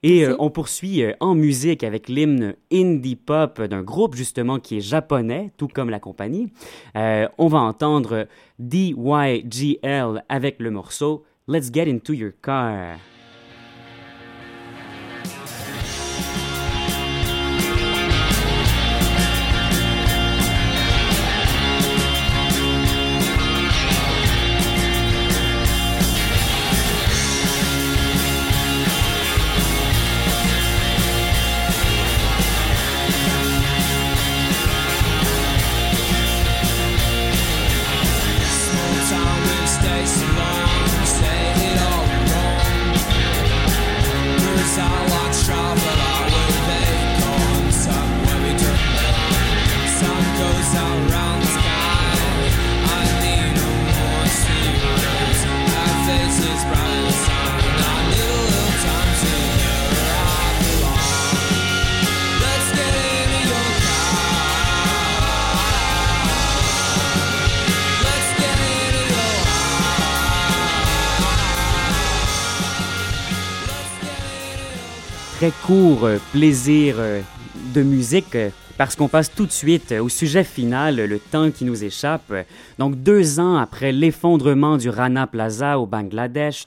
Et 0.04 0.26
on 0.38 0.52
poursuit 0.52 1.04
en 1.19 1.34
musique 1.34 1.84
avec 1.84 2.08
l'hymne 2.08 2.54
indie 2.71 3.15
pop 3.15 3.60
d'un 3.60 3.82
groupe 3.82 4.15
justement 4.15 4.60
qui 4.60 4.78
est 4.78 4.82
japonais, 4.82 5.52
tout 5.58 5.67
comme 5.67 5.89
la 5.89 6.00
compagnie. 6.00 6.52
on 6.93 7.47
va 7.47 7.58
entendre 7.58 8.28
DYGL 8.60 10.23
avec 10.30 10.60
le 10.60 10.69
morceau 10.69 11.26
Let's 11.47 11.71
Get 11.73 11.89
Into 11.89 12.13
Your 12.13 12.32
Car. 12.43 13.00
Très 75.38 75.52
court 75.67 76.06
euh, 76.06 76.17
plaisir 76.32 76.95
euh, 76.97 77.21
de 77.76 77.84
musique 77.84 78.34
euh, 78.34 78.50
parce 78.76 78.95
qu'on 78.95 79.08
passe 79.08 79.32
tout 79.32 79.45
de 79.45 79.52
suite 79.52 79.91
au 79.91 80.10
sujet 80.10 80.43
final, 80.43 80.95
le 80.95 81.19
temps 81.19 81.52
qui 81.52 81.63
nous 81.63 81.84
échappe. 81.84 82.34
Donc, 82.80 82.95
deux 82.95 83.39
ans 83.39 83.56
après 83.56 83.91
l'effondrement 83.91 84.78
du 84.78 84.89
Rana 84.89 85.28
Plaza 85.28 85.80
au 85.80 85.86
Bangladesh, 85.86 86.65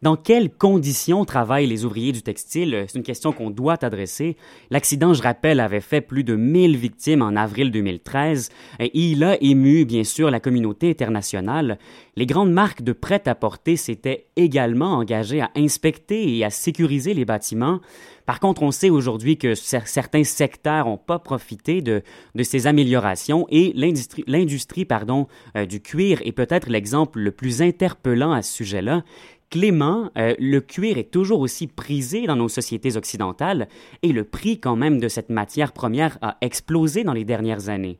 dans 0.00 0.16
quelles 0.16 0.50
conditions 0.50 1.24
travaillent 1.24 1.66
les 1.66 1.84
ouvriers 1.84 2.12
du 2.12 2.22
textile? 2.22 2.84
C'est 2.86 2.98
une 2.98 3.04
question 3.04 3.32
qu'on 3.32 3.50
doit 3.50 3.84
adresser. 3.84 4.36
L'accident, 4.70 5.12
je 5.12 5.22
rappelle, 5.22 5.58
avait 5.58 5.80
fait 5.80 6.00
plus 6.00 6.22
de 6.22 6.36
1000 6.36 6.76
victimes 6.76 7.22
en 7.22 7.34
avril 7.34 7.72
2013 7.72 8.50
et 8.78 8.96
il 8.96 9.24
a 9.24 9.42
ému, 9.42 9.84
bien 9.84 10.04
sûr, 10.04 10.30
la 10.30 10.38
communauté 10.38 10.90
internationale. 10.90 11.78
Les 12.14 12.26
grandes 12.26 12.52
marques 12.52 12.82
de 12.82 12.92
prêt-à-porter 12.92 13.76
s'étaient 13.76 14.26
également 14.36 14.94
engagées 14.94 15.40
à 15.40 15.50
inspecter 15.56 16.36
et 16.36 16.44
à 16.44 16.50
sécuriser 16.50 17.12
les 17.12 17.24
bâtiments. 17.24 17.80
Par 18.28 18.40
contre, 18.40 18.62
on 18.62 18.70
sait 18.70 18.90
aujourd'hui 18.90 19.38
que 19.38 19.54
certains 19.54 20.22
secteurs 20.22 20.84
n'ont 20.84 20.98
pas 20.98 21.18
profité 21.18 21.80
de, 21.80 22.02
de, 22.34 22.42
ces 22.42 22.66
améliorations 22.66 23.46
et 23.50 23.72
l'industrie 23.74 24.84
pardon, 24.84 25.28
euh, 25.56 25.64
du 25.64 25.80
cuir 25.80 26.20
est 26.26 26.32
peut-être 26.32 26.68
l'exemple 26.68 27.20
le 27.20 27.30
plus 27.30 27.62
interpellant 27.62 28.32
à 28.32 28.42
ce 28.42 28.52
sujet-là. 28.52 29.02
Clément, 29.50 30.10
euh, 30.18 30.34
le 30.38 30.60
cuir 30.60 30.98
est 30.98 31.10
toujours 31.10 31.40
aussi 31.40 31.68
prisé 31.68 32.26
dans 32.26 32.36
nos 32.36 32.50
sociétés 32.50 32.96
occidentales 32.96 33.68
et 34.02 34.12
le 34.12 34.24
prix 34.24 34.60
quand 34.60 34.76
même 34.76 35.00
de 35.00 35.08
cette 35.08 35.30
matière 35.30 35.72
première 35.72 36.18
a 36.20 36.36
explosé 36.42 37.02
dans 37.02 37.14
les 37.14 37.24
dernières 37.24 37.70
années. 37.70 37.98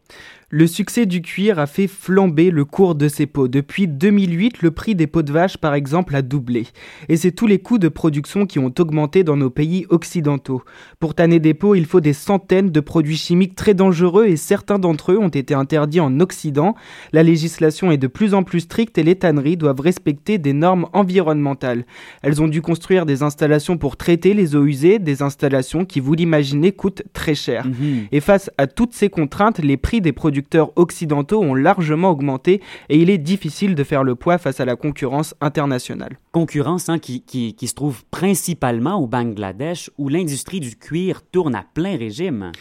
Le 0.50 0.66
succès 0.66 1.04
du 1.04 1.20
cuir 1.20 1.58
a 1.58 1.66
fait 1.66 1.87
flamber 1.87 2.50
le 2.50 2.64
cours 2.64 2.94
de 2.94 3.08
ces 3.08 3.26
peaux. 3.26 3.48
Depuis 3.48 3.87
2008, 3.87 4.62
le 4.62 4.70
prix 4.70 4.94
des 4.94 5.06
peaux 5.06 5.20
de 5.20 5.30
vache, 5.30 5.58
par 5.58 5.74
exemple, 5.74 6.16
a 6.16 6.22
doublé. 6.22 6.68
Et 7.11 7.18
c'est 7.18 7.32
tous 7.32 7.46
les 7.46 7.58
coûts 7.58 7.76
de 7.76 7.88
production 7.88 8.46
qui 8.46 8.58
ont 8.58 8.72
augmenté 8.78 9.24
dans 9.24 9.37
nos 9.37 9.50
pays 9.50 9.84
occidentaux. 9.90 10.62
Pour 11.00 11.14
tanner 11.14 11.38
des 11.38 11.52
peaux, 11.52 11.74
il 11.74 11.84
faut 11.84 12.00
des 12.00 12.14
centaines 12.14 12.70
de 12.70 12.80
produits 12.80 13.18
chimiques 13.18 13.56
très 13.56 13.74
dangereux 13.74 14.24
et 14.24 14.38
certains 14.38 14.78
d'entre 14.78 15.12
eux 15.12 15.18
ont 15.18 15.28
été 15.28 15.52
interdits 15.52 16.00
en 16.00 16.18
Occident. 16.18 16.74
La 17.12 17.22
législation 17.22 17.90
est 17.92 17.98
de 17.98 18.06
plus 18.06 18.32
en 18.32 18.42
plus 18.42 18.61
stricte 18.61 18.96
et 18.96 19.02
les 19.02 19.16
tanneries 19.16 19.58
doivent 19.58 19.80
respecter 19.80 20.38
des 20.38 20.54
normes 20.54 20.87
environnementales. 20.94 21.84
Elles 22.22 22.40
ont 22.40 22.48
dû 22.48 22.62
construire 22.62 23.04
des 23.04 23.22
installations 23.22 23.76
pour 23.76 23.98
traiter 23.98 24.32
les 24.32 24.56
eaux 24.56 24.64
usées, 24.64 24.98
des 24.98 25.20
installations 25.20 25.84
qui, 25.84 26.00
vous 26.00 26.14
l'imaginez, 26.14 26.72
coûtent 26.72 27.02
très 27.12 27.34
cher. 27.34 27.66
Mhm. 27.66 28.06
Et 28.12 28.20
face 28.20 28.50
à 28.56 28.66
toutes 28.66 28.94
ces 28.94 29.11
contraintes, 29.11 29.58
les 29.58 29.76
prix 29.76 30.00
des 30.00 30.12
produits 30.12 30.38
occidentaux 30.77 31.42
ont 31.42 31.55
largement 31.55 32.11
augmenté 32.11 32.61
et 32.88 32.98
il 32.98 33.11
est 33.11 33.18
difficile 33.18 33.74
de 33.74 33.85
faire 33.85 34.05
le 34.05 34.14
poids 34.14 34.38
face 34.38 34.61
à 34.61 34.64
la 34.64 34.77
concurrence 34.77 35.35
internationale. 35.40 36.18
Concurrence 36.33 36.88
hein, 36.88 36.98
qui 36.98 37.55
se 37.61 37.74
trouve 37.74 38.05
principalement 38.11 38.96
au 38.96 39.07
Bangladesh 39.07 39.90
où 39.98 40.09
l'industrie 40.09 40.61
du 40.61 40.77
cuir 40.77 41.22
tourne 41.22 41.55
à 41.55 41.64
plein 41.74 41.96
régime. 41.96 42.53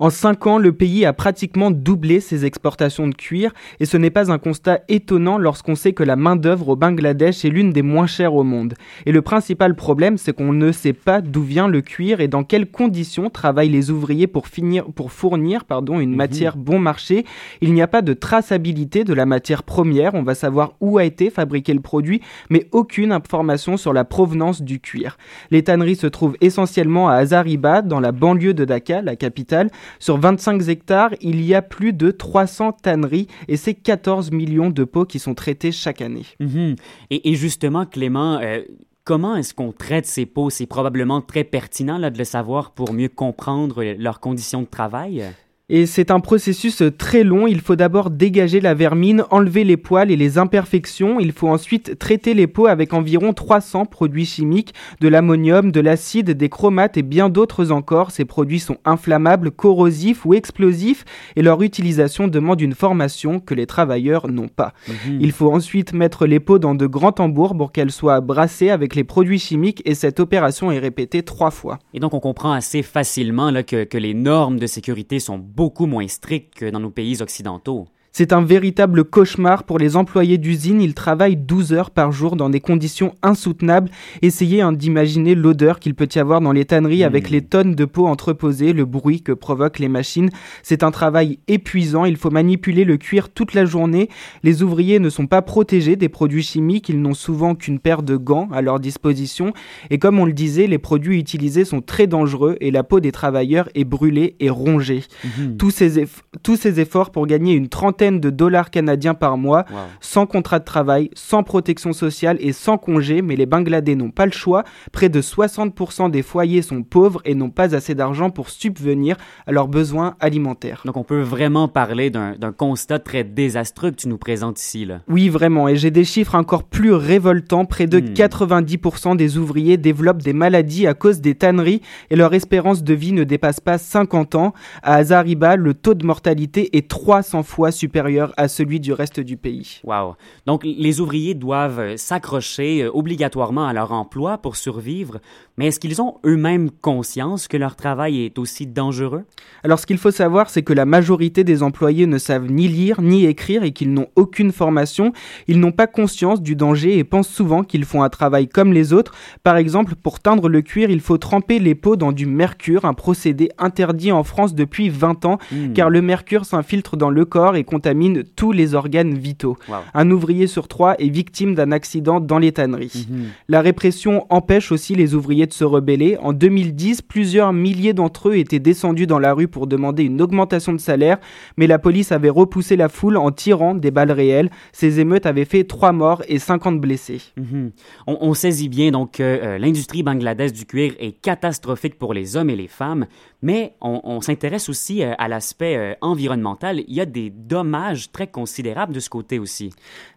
En 0.00 0.08
cinq 0.08 0.46
ans, 0.46 0.56
le 0.56 0.72
pays 0.72 1.04
a 1.04 1.12
pratiquement 1.12 1.70
doublé 1.70 2.20
ses 2.20 2.46
exportations 2.46 3.06
de 3.06 3.14
cuir 3.14 3.52
et 3.80 3.84
ce 3.84 3.98
n'est 3.98 4.08
pas 4.08 4.32
un 4.32 4.38
constat 4.38 4.80
étonnant 4.88 5.36
lorsqu'on 5.36 5.74
sait 5.74 5.92
que 5.92 6.02
la 6.02 6.16
main-d'œuvre 6.16 6.70
au 6.70 6.76
Bangladesh 6.76 7.44
est 7.44 7.50
l'une 7.50 7.70
des 7.70 7.82
moins 7.82 8.06
chères 8.06 8.32
au 8.32 8.42
monde. 8.42 8.72
Et 9.04 9.12
le 9.12 9.20
principal 9.20 9.74
problème, 9.74 10.16
c'est 10.16 10.32
qu'on 10.32 10.54
ne 10.54 10.72
sait 10.72 10.94
pas 10.94 11.20
d'où 11.20 11.42
vient 11.42 11.68
le 11.68 11.82
cuir 11.82 12.20
et 12.20 12.28
dans 12.28 12.44
quelles 12.44 12.70
conditions 12.70 13.28
travaillent 13.28 13.68
les 13.68 13.90
ouvriers 13.90 14.26
pour, 14.26 14.48
finir, 14.48 14.86
pour 14.86 15.12
fournir 15.12 15.66
pardon, 15.66 16.00
une 16.00 16.12
mhm. 16.12 16.16
matière 16.16 16.56
bon 16.56 16.78
marché. 16.78 17.26
Il 17.60 17.74
n'y 17.74 17.82
a 17.82 17.86
pas 17.86 18.00
de 18.00 18.14
traçabilité 18.14 19.04
de 19.04 19.12
la 19.12 19.26
matière 19.26 19.64
première, 19.64 20.14
on 20.14 20.22
va 20.22 20.34
savoir 20.34 20.72
où 20.80 20.96
a 20.96 21.04
été 21.04 21.28
fabriqué 21.28 21.74
le 21.74 21.80
produit, 21.80 22.22
mais 22.48 22.68
aucune 22.72 23.12
information 23.12 23.76
sur 23.76 23.92
la 23.92 24.04
provenance 24.04 24.62
du 24.62 24.80
cuir. 24.80 25.18
Les 25.50 25.62
tanneries 25.62 25.96
se 25.96 26.06
trouvent 26.06 26.38
essentiellement 26.40 27.10
à 27.10 27.16
Hazaribad, 27.16 27.86
dans 27.86 28.00
la 28.00 28.12
banlieue 28.12 28.54
de 28.54 28.64
Dhaka, 28.64 29.02
la 29.02 29.14
capitale, 29.14 29.68
sur 29.98 30.18
25 30.18 30.68
hectares, 30.68 31.10
il 31.20 31.44
y 31.44 31.54
a 31.54 31.62
plus 31.62 31.92
de 31.92 32.10
300 32.10 32.72
tanneries 32.72 33.28
et 33.48 33.56
c'est 33.56 33.74
14 33.74 34.30
millions 34.30 34.70
de 34.70 34.84
pots 34.84 35.04
qui 35.04 35.18
sont 35.18 35.34
traités 35.34 35.72
chaque 35.72 36.00
année. 36.00 36.26
Mhm. 36.38 36.76
et, 37.10 37.34
justement, 37.34 37.86
Clément, 37.86 38.38
euh, 38.40 38.62
comment 39.04 39.36
est-ce 39.36 39.54
qu'on 39.54 39.72
traite 39.72 40.06
ces 40.06 40.26
pots? 40.26 40.50
C'est 40.50 40.66
probablement 40.66 41.20
très 41.20 41.44
pertinent 41.44 41.98
là, 41.98 42.10
de 42.10 42.18
le 42.18 42.24
savoir 42.24 42.72
pour 42.72 42.92
mieux 42.92 43.08
comprendre 43.08 43.82
leurs 43.98 44.20
conditions 44.20 44.62
de 44.62 44.66
travail. 44.66 45.24
Et 45.72 45.86
c'est 45.86 46.10
un 46.10 46.18
processus 46.18 46.82
très 46.98 47.22
long. 47.22 47.46
Il 47.46 47.60
faut 47.60 47.76
d'abord 47.76 48.10
dégager 48.10 48.60
la 48.60 48.74
vermine, 48.74 49.22
enlever 49.30 49.62
les 49.62 49.76
poils 49.76 50.10
et 50.10 50.16
les 50.16 50.36
imperfections. 50.36 51.20
Il 51.20 51.30
faut 51.30 51.46
ensuite 51.46 51.96
traiter 51.96 52.34
les 52.34 52.48
peaux 52.48 52.66
avec 52.66 52.92
environ 52.92 53.32
300 53.32 53.86
produits 53.86 54.26
chimiques, 54.26 54.74
de 55.00 55.06
l'ammonium, 55.06 55.70
de 55.70 55.80
l'acide, 55.80 56.32
des 56.32 56.48
chromates 56.48 56.96
et 56.96 57.02
bien 57.02 57.28
d'autres 57.28 57.70
encore. 57.70 58.10
Ces 58.10 58.24
produits 58.24 58.58
sont 58.58 58.78
inflammables, 58.84 59.52
corrosifs 59.52 60.26
ou 60.26 60.34
explosifs 60.34 61.04
et 61.36 61.42
leur 61.42 61.62
utilisation 61.62 62.26
demande 62.26 62.60
une 62.60 62.74
formation 62.74 63.38
que 63.38 63.54
les 63.54 63.66
travailleurs 63.66 64.26
n'ont 64.26 64.48
pas. 64.48 64.72
Mhm. 64.88 65.18
Il 65.20 65.30
faut 65.30 65.52
ensuite 65.52 65.92
mettre 65.92 66.26
les 66.26 66.40
peaux 66.40 66.58
dans 66.58 66.74
de 66.74 66.88
grands 66.88 67.12
tambours 67.12 67.56
pour 67.56 67.70
qu'elles 67.70 67.92
soient 67.92 68.20
brassées 68.20 68.70
avec 68.70 68.96
les 68.96 69.04
produits 69.04 69.38
chimiques 69.38 69.82
et 69.84 69.94
cette 69.94 70.18
opération 70.18 70.72
est 70.72 70.80
répétée 70.80 71.22
trois 71.22 71.52
fois. 71.52 71.78
Et 71.94 72.00
donc 72.00 72.12
on 72.12 72.20
comprend 72.20 72.50
assez 72.50 72.82
facilement 72.82 73.52
là, 73.52 73.62
que, 73.62 73.84
que 73.84 73.98
les 73.98 74.14
normes 74.14 74.58
de 74.58 74.66
sécurité 74.66 75.20
sont 75.20 75.38
beaucoup 75.38 75.59
moins 75.86 76.08
strictes 76.08 76.54
que 76.54 76.70
dans 76.70 76.80
nos 76.80 76.90
pays 76.90 77.20
occidentaux. 77.20 77.86
C'est 78.12 78.32
un 78.32 78.42
véritable 78.42 79.04
cauchemar 79.04 79.62
pour 79.62 79.78
les 79.78 79.96
employés 79.96 80.36
d'usine. 80.36 80.82
Ils 80.82 80.94
travaillent 80.94 81.36
12 81.36 81.72
heures 81.72 81.90
par 81.90 82.10
jour 82.10 82.34
dans 82.34 82.50
des 82.50 82.60
conditions 82.60 83.14
insoutenables. 83.22 83.88
Essayez 84.20 84.62
hein, 84.62 84.72
d'imaginer 84.72 85.36
l'odeur 85.36 85.78
qu'il 85.78 85.94
peut 85.94 86.08
y 86.12 86.18
avoir 86.18 86.40
dans 86.40 86.50
les 86.50 86.64
tanneries 86.64 87.04
avec 87.04 87.30
hmm. 87.30 87.32
les 87.32 87.42
tonnes 87.42 87.74
de 87.76 87.84
peau 87.84 88.06
entreposées, 88.08 88.72
le 88.72 88.84
bruit 88.84 89.22
que 89.22 89.30
provoquent 89.30 89.78
les 89.78 89.88
machines. 89.88 90.30
C'est 90.64 90.82
un 90.82 90.90
travail 90.90 91.38
épuisant. 91.46 92.04
Il 92.04 92.16
faut 92.16 92.30
manipuler 92.30 92.84
le 92.84 92.96
cuir 92.96 93.28
toute 93.28 93.54
la 93.54 93.64
journée. 93.64 94.08
Les 94.42 94.64
ouvriers 94.64 94.98
ne 94.98 95.08
sont 95.08 95.28
pas 95.28 95.42
protégés 95.42 95.94
des 95.94 96.08
produits 96.08 96.42
chimiques. 96.42 96.88
Ils 96.88 97.00
n'ont 97.00 97.14
souvent 97.14 97.54
qu'une 97.54 97.78
paire 97.78 98.02
de 98.02 98.16
gants 98.16 98.48
à 98.50 98.60
leur 98.60 98.80
disposition. 98.80 99.52
Et 99.90 99.98
comme 99.98 100.18
on 100.18 100.26
le 100.26 100.32
disait, 100.32 100.66
les 100.66 100.78
produits 100.78 101.18
utilisés 101.20 101.64
sont 101.64 101.80
très 101.80 102.08
dangereux 102.08 102.56
et 102.60 102.72
la 102.72 102.82
peau 102.82 102.98
des 102.98 103.12
travailleurs 103.12 103.68
est 103.76 103.84
brûlée 103.84 104.34
et 104.40 104.50
rongée. 104.50 105.04
Hmm. 105.24 105.56
Tous, 105.58 105.70
ces 105.70 106.06
tous 106.42 106.56
ces 106.56 106.80
efforts 106.80 107.12
pour 107.12 107.28
gagner 107.28 107.54
une 107.54 107.68
trentaine 107.68 107.99
de 108.00 108.30
dollars 108.30 108.70
canadiens 108.70 109.14
par 109.14 109.36
mois, 109.36 109.66
sans 110.00 110.26
contrat 110.26 110.58
de 110.58 110.64
travail, 110.64 111.10
sans 111.14 111.42
protection 111.42 111.92
sociale 111.92 112.38
et 112.40 112.52
sans 112.52 112.78
congé, 112.78 113.20
mais 113.20 113.36
les 113.36 113.46
Bangladais 113.46 113.94
n'ont 113.94 114.10
pas 114.10 114.24
le 114.24 114.32
choix. 114.32 114.64
Près 114.92 115.08
de 115.08 115.20
60% 115.20 116.10
des 116.10 116.22
foyers 116.22 116.62
sont 116.62 116.82
pauvres 116.82 117.20
et 117.24 117.34
n'ont 117.34 117.50
pas 117.50 117.74
assez 117.74 117.94
d'argent 117.94 118.30
pour 118.30 118.48
subvenir 118.48 119.16
à 119.46 119.52
leurs 119.52 119.68
besoins 119.68 120.16
alimentaires. 120.20 120.82
Donc 120.86 120.96
on 120.96 121.04
peut 121.04 121.20
vraiment 121.20 121.68
parler 121.68 122.10
d'un 122.10 122.52
constat 122.56 122.98
très 122.98 123.24
désastreux 123.24 123.90
que 123.90 123.96
tu 123.96 124.08
nous 124.08 124.18
présentes 124.18 124.60
ici. 124.60 124.86
Là. 124.86 125.00
Oui, 125.08 125.28
vraiment, 125.28 125.68
et 125.68 125.76
j'ai 125.76 125.90
des 125.90 126.04
chiffres 126.04 126.34
encore 126.34 126.64
plus 126.64 126.92
révoltants. 126.92 127.66
Près 127.66 127.86
de 127.86 128.00
90% 128.00 129.12
hmm. 129.12 129.16
des 129.16 129.36
ouvriers 129.36 129.76
développent 129.76 130.22
des 130.22 130.32
maladies 130.32 130.86
à 130.86 130.94
cause 130.94 131.20
des 131.20 131.34
tanneries 131.34 131.82
et 132.08 132.16
leur 132.16 132.32
espérance 132.32 132.82
de 132.82 132.94
vie 132.94 133.12
ne 133.12 133.24
dépasse 133.24 133.60
pas 133.60 133.76
50 133.76 134.34
ans. 134.36 134.54
À 134.82 134.94
Azariba, 134.94 135.56
le 135.56 135.74
taux 135.74 135.94
de 135.94 136.06
mortalité 136.06 136.76
est 136.76 136.88
300 136.88 137.42
fois 137.42 137.70
supérieur 137.70 137.89
supérieur 137.90 138.32
à 138.36 138.46
celui 138.46 138.78
du 138.78 138.92
reste 138.92 139.18
du 139.18 139.36
pays. 139.36 139.80
Wow. 139.82 140.14
Donc 140.46 140.62
les 140.62 141.00
ouvriers 141.00 141.34
doivent 141.34 141.96
s'accrocher 141.96 142.84
euh, 142.84 142.90
obligatoirement 142.94 143.66
à 143.66 143.72
leur 143.72 143.90
emploi 143.90 144.38
pour 144.38 144.54
survivre, 144.54 145.18
mais 145.60 145.66
est-ce 145.66 145.78
qu'ils 145.78 146.00
ont 146.00 146.14
eux-mêmes 146.24 146.70
conscience 146.70 147.46
que 147.46 147.58
leur 147.58 147.76
travail 147.76 148.24
est 148.24 148.38
aussi 148.38 148.66
dangereux? 148.66 149.24
Alors 149.62 149.78
ce 149.78 149.84
qu'il 149.84 149.98
faut 149.98 150.10
savoir, 150.10 150.48
c'est 150.48 150.62
que 150.62 150.72
la 150.72 150.86
majorité 150.86 151.44
des 151.44 151.62
employés 151.62 152.06
ne 152.06 152.16
savent 152.16 152.50
ni 152.50 152.66
lire 152.66 153.02
ni 153.02 153.26
écrire 153.26 153.62
et 153.62 153.72
qu'ils 153.72 153.92
n'ont 153.92 154.06
aucune 154.16 154.52
formation. 154.52 155.12
Ils 155.48 155.60
n'ont 155.60 155.70
pas 155.70 155.86
conscience 155.86 156.40
du 156.40 156.56
danger 156.56 156.96
et 156.96 157.04
pensent 157.04 157.28
souvent 157.28 157.62
qu'ils 157.62 157.84
font 157.84 158.02
un 158.02 158.08
travail 158.08 158.48
comme 158.48 158.72
les 158.72 158.94
autres. 158.94 159.12
Par 159.42 159.58
exemple, 159.58 159.96
pour 159.96 160.20
teindre 160.20 160.48
le 160.48 160.62
cuir, 160.62 160.88
il 160.88 161.00
faut 161.00 161.18
tremper 161.18 161.58
les 161.58 161.74
peaux 161.74 161.96
dans 161.96 162.12
du 162.12 162.24
mercure, 162.24 162.86
un 162.86 162.94
procédé 162.94 163.50
interdit 163.58 164.12
en 164.12 164.24
France 164.24 164.54
depuis 164.54 164.88
20 164.88 165.26
ans, 165.26 165.36
hmm. 165.52 165.74
car 165.74 165.90
le 165.90 166.00
mercure 166.00 166.46
s'infiltre 166.46 166.96
dans 166.96 167.10
le 167.10 167.26
corps 167.26 167.56
et 167.56 167.64
contamine 167.64 168.24
tous 168.34 168.52
les 168.52 168.74
organes 168.74 169.12
vitaux. 169.12 169.58
Un 169.92 170.10
ouvrier 170.10 170.46
sur 170.46 170.68
trois 170.68 170.94
est 170.98 171.10
victime 171.10 171.54
d'un 171.54 171.70
accident 171.70 172.18
dans 172.18 172.38
les 172.38 172.52
tanneries. 172.52 173.06
Mhm. 173.10 173.26
La 173.48 173.60
répression 173.60 174.24
empêche 174.30 174.72
aussi 174.72 174.94
les 174.94 175.14
ouvriers 175.14 175.49
de 175.50 175.54
se 175.54 175.64
rebeller. 175.64 176.16
En 176.22 176.32
2010, 176.32 177.02
plusieurs 177.02 177.52
milliers 177.52 177.92
d'entre 177.92 178.30
eux 178.30 178.36
étaient 178.36 178.58
descendus 178.58 179.06
dans 179.06 179.18
la 179.18 179.34
rue 179.34 179.48
pour 179.48 179.66
demander 179.66 180.04
une 180.04 180.22
augmentation 180.22 180.72
de 180.72 180.78
salaire, 180.78 181.18
mais 181.58 181.66
la 181.66 181.78
police 181.78 182.12
avait 182.12 182.30
repoussé 182.30 182.76
la 182.76 182.88
foule 182.88 183.18
en 183.18 183.30
tirant 183.30 183.74
des 183.74 183.90
balles 183.90 184.12
réelles. 184.12 184.50
Ces 184.72 185.00
émeutes 185.00 185.26
avaient 185.26 185.44
fait 185.44 185.64
trois 185.64 185.92
morts 185.92 186.22
et 186.28 186.38
50 186.38 186.80
blessés. 186.80 187.20
Mhm. 187.36 187.72
on, 188.06 188.34
saisit 188.34 188.68
bien 188.68 188.90
donc 188.90 189.12
que 189.12 189.22
euh, 189.22 189.58
l'industrie 189.58 190.02
bangladaise 190.02 190.52
du 190.52 190.64
cuir 190.64 190.94
est 190.98 191.12
catastrophique 191.12 191.98
pour 191.98 192.14
les 192.14 192.36
hommes 192.36 192.48
et 192.48 192.56
les 192.56 192.68
femmes, 192.68 193.06
mais 193.42 193.74
on, 193.80 194.20
s'intéresse 194.20 194.68
aussi 194.68 195.02
euh, 195.02 195.12
à 195.18 195.28
l'aspect 195.28 195.76
euh, 195.76 195.94
environnemental. 196.00 196.82
Il 196.86 196.94
y 196.94 197.00
a 197.00 197.06
des 197.06 197.30
dommages 197.30 198.12
très 198.12 198.26
considérables 198.26 198.92
de 198.92 199.00
ce 199.00 199.10
côté 199.10 199.38
aussi. 199.38 199.72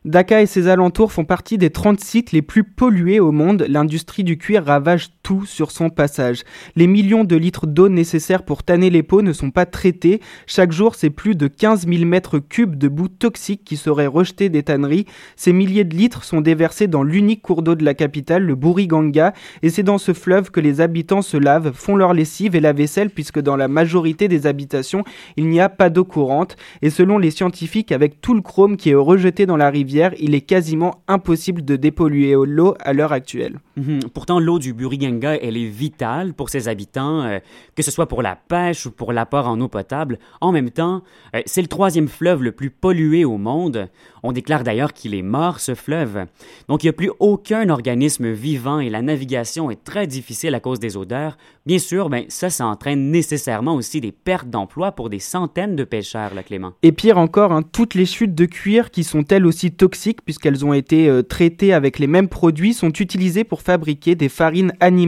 Dhaka 0.06 0.41
et 0.41 0.46
ses 0.46 0.67
alentours 0.67 1.12
font 1.12 1.26
partie 1.26 1.58
des 1.58 1.69
30 1.69 2.00
sites 2.00 2.32
les 2.32 2.41
plus 2.41 2.63
pollués 2.63 3.19
au 3.19 3.32
monde. 3.32 3.65
L'industrie 3.67 4.24
du 4.24 4.38
cuir 4.38 4.65
ravage 4.65 5.10
tout 5.23 5.45
sur 5.45 5.71
son 5.71 5.89
passage. 5.89 6.43
Les 6.75 6.86
millions 6.86 7.23
de 7.23 7.36
litres 7.36 7.65
d'eau 7.65 7.89
nécessaires 7.89 8.43
pour 8.43 8.62
tanner 8.62 8.89
les 8.89 9.03
peaux 9.03 9.21
ne 9.21 9.33
sont 9.33 9.51
pas 9.51 9.65
traités. 9.65 10.21
Chaque 10.45 10.71
jour, 10.71 10.95
c'est 10.95 11.09
plus 11.09 11.36
de 11.36 11.47
15 11.47 11.88
000 11.88 12.05
mètres 12.05 12.39
cubes 12.39 12.75
de 12.75 12.89
boue 12.89 13.07
toxiques 13.07 13.63
qui 13.63 13.77
seraient 13.77 14.07
rejetés 14.07 14.49
des 14.49 14.63
tanneries. 14.63 15.05
Ces 15.36 15.53
milliers 15.53 15.86
de 15.86 15.95
litres 15.95 16.23
sont 16.23 16.41
déversés 16.41 16.88
dans 16.88 17.03
l'unique 17.03 17.41
cours 17.41 17.63
d'eau 17.63 17.75
de 17.75 17.86
la 17.86 17.93
capitale, 17.93 18.43
le 18.43 18.55
Buriganga, 18.55 19.33
et 19.62 19.69
c'est 19.69 19.83
dans 19.83 19.97
ce 19.97 20.13
fleuve 20.13 20.51
que 20.51 20.59
les 20.59 20.81
habitants 20.81 21.21
se 21.21 21.38
lavent, 21.38 21.71
font 21.73 21.95
leur 21.95 22.13
lessive 22.13 22.55
et 22.55 22.59
la 22.59 22.73
vaisselle 22.73 23.09
puisque 23.09 23.39
dans 23.39 23.55
la 23.55 23.67
majorité 23.67 24.27
des 24.27 24.45
habitations, 24.45 25.03
il 25.38 25.47
n'y 25.47 25.62
a 25.62 25.69
pas 25.69 25.89
d'eau 25.89 26.03
courante. 26.03 26.57
Et 26.81 26.89
selon 26.89 27.17
les 27.17 27.31
scientifiques, 27.31 27.91
avec 27.91 28.19
tout 28.19 28.33
le 28.33 28.41
chrome 28.41 28.75
qui 28.75 28.89
est 28.89 28.95
rejeté 28.95 29.45
dans 29.45 29.57
la 29.57 29.69
rivière, 29.69 30.13
il 30.19 30.36
est 30.36 30.41
quasiment 30.41 31.01
impossible 31.07 31.63
de 31.63 31.75
dépolluer 31.77 32.36
l'eau 32.45 32.75
à 32.79 32.93
l'heure 32.93 33.13
actuelle. 33.13 33.59
Mhm. 33.77 34.01
Pourtant, 34.13 34.39
l'eau 34.39 34.59
du 34.59 34.73
Buriganga, 34.73 35.12
elle 35.21 35.58
est 35.58 35.69
vitale 35.69 36.34
pour 36.34 36.49
ses 36.49 36.67
habitants, 36.67 37.21
euh, 37.23 37.39
que 37.76 37.84
ce 37.84 37.91
soit 37.91 38.08
pour 38.08 38.21
la 38.21 38.36
pêche 38.36 38.86
ou 38.86 38.91
pour 38.91 39.13
l'apport 39.13 39.47
en 39.47 39.60
eau 39.62 39.67
potable. 39.67 40.19
En 40.41 40.52
même 40.52 40.71
temps, 40.71 41.02
euh, 41.36 41.41
c'est 41.45 41.62
le 41.62 41.67
troisième 41.67 42.08
fleuve 42.08 42.43
le 42.43 42.52
plus 42.52 42.69
pollué 42.69 43.26
au 43.26 43.38
monde. 43.38 43.89
On 44.23 44.32
déclare 44.32 44.63
d'ailleurs 44.63 44.93
qu'il 44.93 45.15
est 45.15 45.21
mort, 45.21 45.60
ce 45.60 45.76
fleuve. 45.76 46.26
Donc, 46.69 46.84
il 46.84 46.88
n'y 46.88 46.91
a 46.91 46.93
plus 46.93 47.12
aucun 47.19 47.69
organisme 47.69 48.32
vivant 48.32 48.80
et 48.80 48.89
la 48.89 49.02
navigation 49.02 49.69
est 49.69 49.84
très 49.84 50.08
difficile 50.08 50.56
à 50.56 50.60
cause 50.60 50.80
des 50.80 50.95
odeurs. 50.95 51.38
Bien 51.65 51.80
sûr, 51.80 52.10
ben, 52.10 52.26
ça, 52.30 52.49
ça 52.49 52.65
entraîne 52.65 53.12
nécessairement 53.12 53.76
aussi 53.76 54.02
des 54.02 54.12
pertes 54.12 54.49
d'emploi 54.49 54.93
pour 54.93 55.10
des 55.10 55.19
centaines 55.19 55.76
de 55.76 55.84
pêcheurs, 55.84 56.34
là, 56.34 56.43
Clément. 56.43 56.73
Et 56.84 56.91
pire 56.91 57.17
encore, 57.17 57.52
hein, 57.52 57.63
toutes 57.63 57.95
les 57.95 58.06
chutes 58.06 58.36
de 58.36 58.45
cuir 58.45 58.91
qui 58.91 59.04
sont 59.04 59.23
elles 59.30 59.45
aussi 59.45 59.71
toxiques 59.71 60.23
puisqu'elles 60.23 60.65
ont 60.65 60.73
été 60.73 61.08
euh, 61.08 61.21
traitées 61.21 61.73
avec 61.73 61.99
les 61.99 62.08
mêmes 62.08 62.30
produits 62.30 62.73
sont 62.73 62.91
utilisées 62.91 63.43
pour 63.43 63.62
fabriquer 63.62 64.15
des 64.15 64.30
farines 64.30 64.73
animales, 64.80 65.02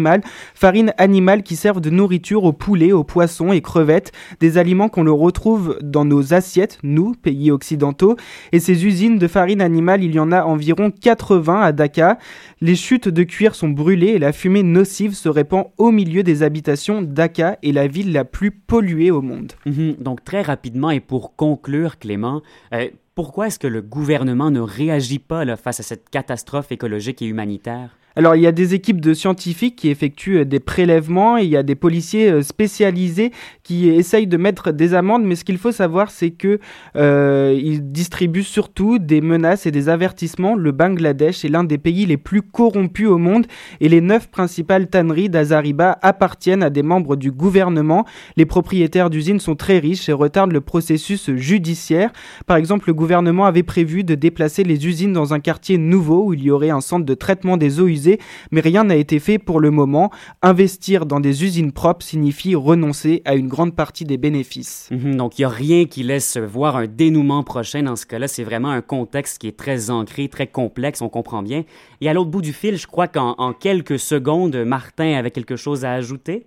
farines 0.54 0.94
animales 0.98 1.44
qui 1.44 1.56
servent 1.56 1.82
de 1.82 1.90
nourriture 1.90 2.44
aux 2.44 2.54
poulets, 2.54 2.92
aux 2.92 3.04
poissons 3.04 3.52
et 3.52 3.62
crevettes, 3.62 4.12
des 4.40 4.58
aliments 4.58 4.90
qu'on 4.90 5.04
le 5.04 5.12
retrouve 5.12 5.78
dans 5.82 6.06
nos 6.06 6.34
assiettes, 6.34 6.80
nous, 6.84 7.14
pays 7.14 7.52
occidentaux, 7.52 8.16
et 8.52 8.60
ces 8.60 8.86
usines 8.86 9.18
de 9.18 9.28
farine 9.28 9.62
animale, 9.62 10.04
il 10.04 10.14
y 10.14 10.20
en 10.20 10.32
a 10.32 10.44
environ 10.44 10.92
80 10.92 11.62
à 11.62 11.72
Dakar. 11.72 12.16
Les 12.62 12.76
chutes 12.76 13.10
de 13.10 13.24
cuir 13.24 13.56
sont 13.56 13.70
brûlées 13.70 14.08
et 14.08 14.20
la 14.20 14.32
fumée 14.32 14.64
nocive 14.64 15.14
se 15.14 15.30
répand 15.30 15.68
au 15.78 15.92
milieu 15.92 16.24
des 16.24 16.44
habitations. 16.44 17.02
Dakar 17.02 17.56
est 17.64 17.72
la 17.72 17.88
ville 17.88 18.12
la 18.12 18.26
plus 18.26 18.52
polluée 18.52 19.12
au 19.12 19.22
monde. 19.22 19.54
Mhm. 19.66 19.96
donc 20.00 20.24
très 20.24 20.42
rapidement 20.42 20.92
et 20.92 21.00
pour 21.00 21.36
conclure, 21.36 21.98
Clément, 22.00 22.42
euh, 22.74 22.90
pourquoi 23.16 23.48
est-ce 23.48 23.60
que 23.60 23.68
le 23.68 23.82
gouvernement 23.82 24.52
ne 24.52 24.60
réagit 24.60 25.20
pas 25.20 25.56
face 25.56 25.80
à 25.80 25.84
cette 25.84 26.10
catastrophe 26.10 26.72
écologique 26.72 27.22
et 27.22 27.26
humanitaire? 27.26 27.98
Alors 28.16 28.36
il 28.36 28.42
y 28.42 28.48
a 28.48 28.52
des 28.52 28.74
équipes 28.74 29.02
de 29.02 29.14
scientifiques 29.14 29.76
qui 29.76 29.90
effectuent 29.90 30.40
euh, 30.40 30.46
des 30.46 30.60
prélèvements 30.60 31.38
et 31.38 31.44
il 31.44 31.50
y 31.50 31.58
a 31.58 31.64
des 31.64 31.76
policiers 31.76 32.32
euh, 32.32 32.42
spécialisés 32.42 33.32
qui 33.64 33.90
essayent 33.90 34.28
de 34.28 34.38
mettre 34.38 34.72
des 34.72 34.94
amendes, 34.94 35.26
mais 35.26 35.36
ce 35.36 35.44
qu'il 35.44 35.58
faut 35.58 35.74
savoir 35.74 36.12
c'est 36.12 36.32
que 36.32 36.60
euh, 36.96 37.60
ils 37.62 37.92
distribuent 37.92 38.44
surtout 38.44 39.00
des 39.00 39.20
menaces 39.20 39.66
et 39.66 39.72
des 39.72 39.90
avertissements. 39.90 40.56
Le 40.56 40.72
Bangladesh 40.72 41.44
est 41.44 41.50
l'un 41.50 41.66
des 41.66 41.78
pays 41.78 42.06
les 42.06 42.18
plus 42.18 42.42
corrompus 42.42 43.08
au 43.08 43.18
monde 43.18 43.48
et 43.82 43.90
les 43.90 44.02
neuf 44.02 44.30
principales 44.30 44.88
tanneries 44.88 45.30
d'Azariba 45.30 45.98
appartiennent 46.02 46.64
à 46.64 46.70
des 46.70 46.84
membres 46.84 47.18
du 47.18 47.32
gouvernement. 47.32 48.06
Les 48.38 48.46
propriétaires 48.46 49.10
d'usines 49.10 49.40
sont 49.40 49.56
très 49.56 49.80
riches 49.80 50.08
et 50.08 50.14
retardent 50.14 50.54
le 50.54 50.62
processus 50.62 51.32
judiciaire. 51.32 52.12
Par 52.46 52.58
exemple, 52.58 52.88
le 52.88 52.94
gouvernement 52.94 53.46
avait 53.46 53.64
prévu 53.64 54.04
de 54.04 54.16
déplacer 54.16 54.64
les 54.64 54.88
usines 54.88 55.14
dans 55.14 55.34
un 55.34 55.40
quartier 55.40 55.78
nouveau 55.78 56.28
où 56.28 56.34
il 56.34 56.44
y 56.44 56.52
aurait 56.52 56.70
un 56.70 56.82
centre 56.82 57.06
de 57.06 57.14
traitement 57.14 57.58
des 57.58 57.80
eaux 57.82 57.88
usées 57.88 58.05
mais 58.52 58.62
rien 58.62 58.84
n'a 58.84 58.96
été 58.96 59.20
fait 59.20 59.38
pour 59.38 59.60
le 59.60 59.72
moment. 59.72 60.12
Investir 60.42 61.06
dans 61.06 61.20
des 61.20 61.44
usines 61.44 61.72
propres 61.72 62.06
signifie 62.06 62.56
renoncer 62.56 63.22
à 63.26 63.36
une 63.36 63.48
grande 63.48 63.76
partie 63.76 64.06
des 64.06 64.18
bénéfices. 64.18 64.90
Mhm, 64.92 65.18
donc 65.18 65.38
il 65.38 65.42
n'y 65.42 65.46
a 65.46 65.50
rien 65.50 65.86
qui 65.86 66.04
laisse 66.04 66.38
voir 66.38 66.78
un 66.78 66.88
dénouement 66.88 67.44
prochain 67.44 67.84
dans 67.84 67.96
ce 67.96 68.06
cas-là. 68.06 68.28
C'est 68.28 68.44
vraiment 68.44 68.70
un 68.70 68.82
contexte 68.82 69.40
qui 69.40 69.48
est 69.48 69.58
très 69.58 69.90
ancré, 69.90 70.28
très 70.28 70.48
complexe, 70.48 71.02
on 71.02 71.10
comprend 71.10 71.44
bien. 71.44 71.64
Et 72.02 72.10
à 72.10 72.14
l'autre 72.14 72.32
bout 72.32 72.42
du 72.42 72.54
fil, 72.54 72.78
je 72.78 72.88
crois 72.88 73.08
qu'en 73.08 73.54
quelques 73.54 74.00
secondes, 74.00 74.56
Martin 74.56 75.14
avait 75.16 75.32
quelque 75.32 75.56
chose 75.56 75.86
à 75.86 75.94
ajouter. 75.94 76.46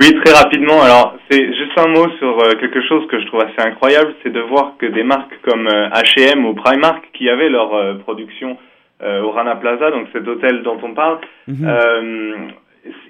Oui, 0.00 0.12
très 0.22 0.34
rapidement. 0.34 0.82
Alors, 0.82 1.14
c'est 1.30 1.46
juste 1.54 1.66
juste 1.66 1.78
un 1.78 1.88
mot 1.88 2.06
sur 2.18 2.36
quelque 2.58 2.82
chose 2.82 3.06
que 3.08 3.20
je 3.20 3.26
trouve 3.26 3.40
assez 3.40 3.68
incroyable, 3.68 4.14
c'est 4.22 4.32
de 4.32 4.40
voir 4.40 4.74
que 4.78 4.86
des 4.86 5.02
marques 5.02 5.34
comme 5.42 5.68
H&M 5.68 6.44
ou 6.46 6.54
Primark, 6.54 7.04
qui 7.12 7.28
avaient 7.28 7.48
leur 7.48 7.98
production 8.00 8.56
au 9.02 9.30
Rana 9.30 9.56
Plaza, 9.56 9.90
donc 9.90 10.08
cet 10.12 10.26
hôtel 10.26 10.62
dont 10.62 10.78
on 10.82 10.94
parle, 10.94 11.18
mhm. 11.48 11.68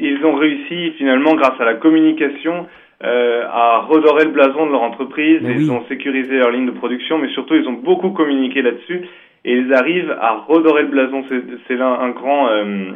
ils 0.00 0.24
ont 0.24 0.34
réussi 0.34 0.92
finalement 0.98 1.34
grâce 1.34 1.60
à 1.60 1.64
la 1.64 1.74
communication 1.74 2.66
euh, 3.04 3.44
à 3.52 3.80
redorer 3.80 4.24
le 4.24 4.30
blason 4.30 4.66
de 4.66 4.72
leur 4.72 4.82
entreprise, 4.82 5.42
ils 5.42 5.70
ont 5.70 5.84
sécurisé 5.86 6.38
leur 6.38 6.50
ligne 6.50 6.64
de 6.64 6.70
production, 6.70 7.18
mais 7.18 7.28
surtout 7.28 7.54
ils 7.54 7.68
ont 7.68 7.74
beaucoup 7.74 8.10
communiqué 8.10 8.62
là-dessus 8.62 9.02
et 9.44 9.52
ils 9.52 9.74
arrivent 9.74 10.16
à 10.18 10.44
redorer 10.48 10.82
le 10.82 10.88
blason. 10.88 11.22
C'est 11.68 11.78
un, 11.78 11.92
un, 11.92 12.08
grand 12.10 12.48
euh, 12.48 12.92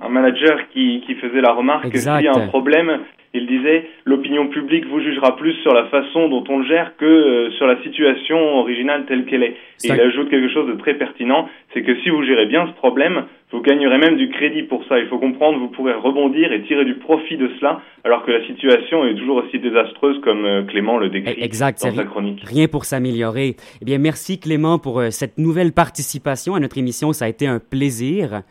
un 0.00 0.08
manager 0.08 0.68
qui, 0.72 1.02
qui 1.06 1.14
faisait 1.16 1.40
la 1.40 1.52
remarque 1.52 1.90
que 1.90 1.98
s'il 1.98 2.22
y 2.22 2.28
a 2.28 2.34
un 2.34 2.46
problème, 2.48 3.00
il 3.32 3.46
disait 3.46 3.88
l'opinion 4.04 4.48
publique 4.48 4.86
vous 4.86 5.00
jugera 5.00 5.36
plus 5.36 5.54
sur 5.62 5.74
la 5.74 5.86
façon 5.86 6.28
dont 6.28 6.44
on 6.48 6.58
le 6.58 6.66
gère 6.66 6.96
que 6.96 7.04
euh, 7.04 7.50
sur 7.52 7.66
la 7.66 7.82
situation 7.82 8.38
originale 8.58 9.04
telle 9.06 9.24
qu'elle 9.26 9.42
est. 9.42 9.56
Et 9.84 9.88
il 9.88 10.00
ajoute 10.00 10.30
quelque 10.30 10.52
chose 10.52 10.68
de 10.68 10.74
très 10.74 10.94
pertinent, 10.94 11.48
c'est 11.72 11.82
que 11.82 11.94
si 12.02 12.10
vous 12.10 12.22
gérez 12.22 12.46
bien 12.46 12.66
ce 12.66 12.72
problème, 12.72 13.24
vous 13.54 13.62
gagnerez 13.62 13.98
même 13.98 14.16
du 14.16 14.30
crédit 14.30 14.64
pour 14.64 14.84
ça. 14.88 14.98
Il 14.98 15.06
faut 15.06 15.18
comprendre, 15.18 15.60
vous 15.60 15.68
pourrez 15.68 15.94
rebondir 15.94 16.50
et 16.52 16.62
tirer 16.64 16.84
du 16.84 16.96
profit 16.96 17.36
de 17.36 17.48
cela, 17.60 17.80
alors 18.02 18.26
que 18.26 18.32
la 18.32 18.44
situation 18.48 19.06
est 19.06 19.14
toujours 19.14 19.36
aussi 19.36 19.60
désastreuse 19.60 20.20
comme 20.24 20.44
euh, 20.44 20.64
Clément 20.64 20.98
le 20.98 21.08
décrit 21.08 21.36
exact, 21.40 21.84
dans 21.84 21.94
sa 21.94 22.04
chronique. 22.04 22.42
Rien 22.44 22.66
pour 22.66 22.84
s'améliorer. 22.84 23.54
Eh 23.80 23.84
bien, 23.84 23.98
merci 23.98 24.40
Clément 24.40 24.80
pour 24.80 24.98
euh, 24.98 25.10
cette 25.10 25.38
nouvelle 25.38 25.70
participation 25.70 26.56
à 26.56 26.60
notre 26.60 26.78
émission. 26.78 27.12
Ça 27.12 27.26
a 27.26 27.28
été 27.28 27.46
un 27.46 27.60
plaisir. 27.60 28.42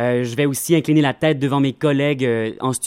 Euh, 0.00 0.22
je 0.22 0.36
vais 0.36 0.46
aussi 0.46 0.76
incliner 0.76 1.02
la 1.02 1.14
tête 1.14 1.40
devant 1.40 1.58
mes 1.58 1.72
collègues 1.72 2.28
en 2.60 2.72
studio 2.72 2.82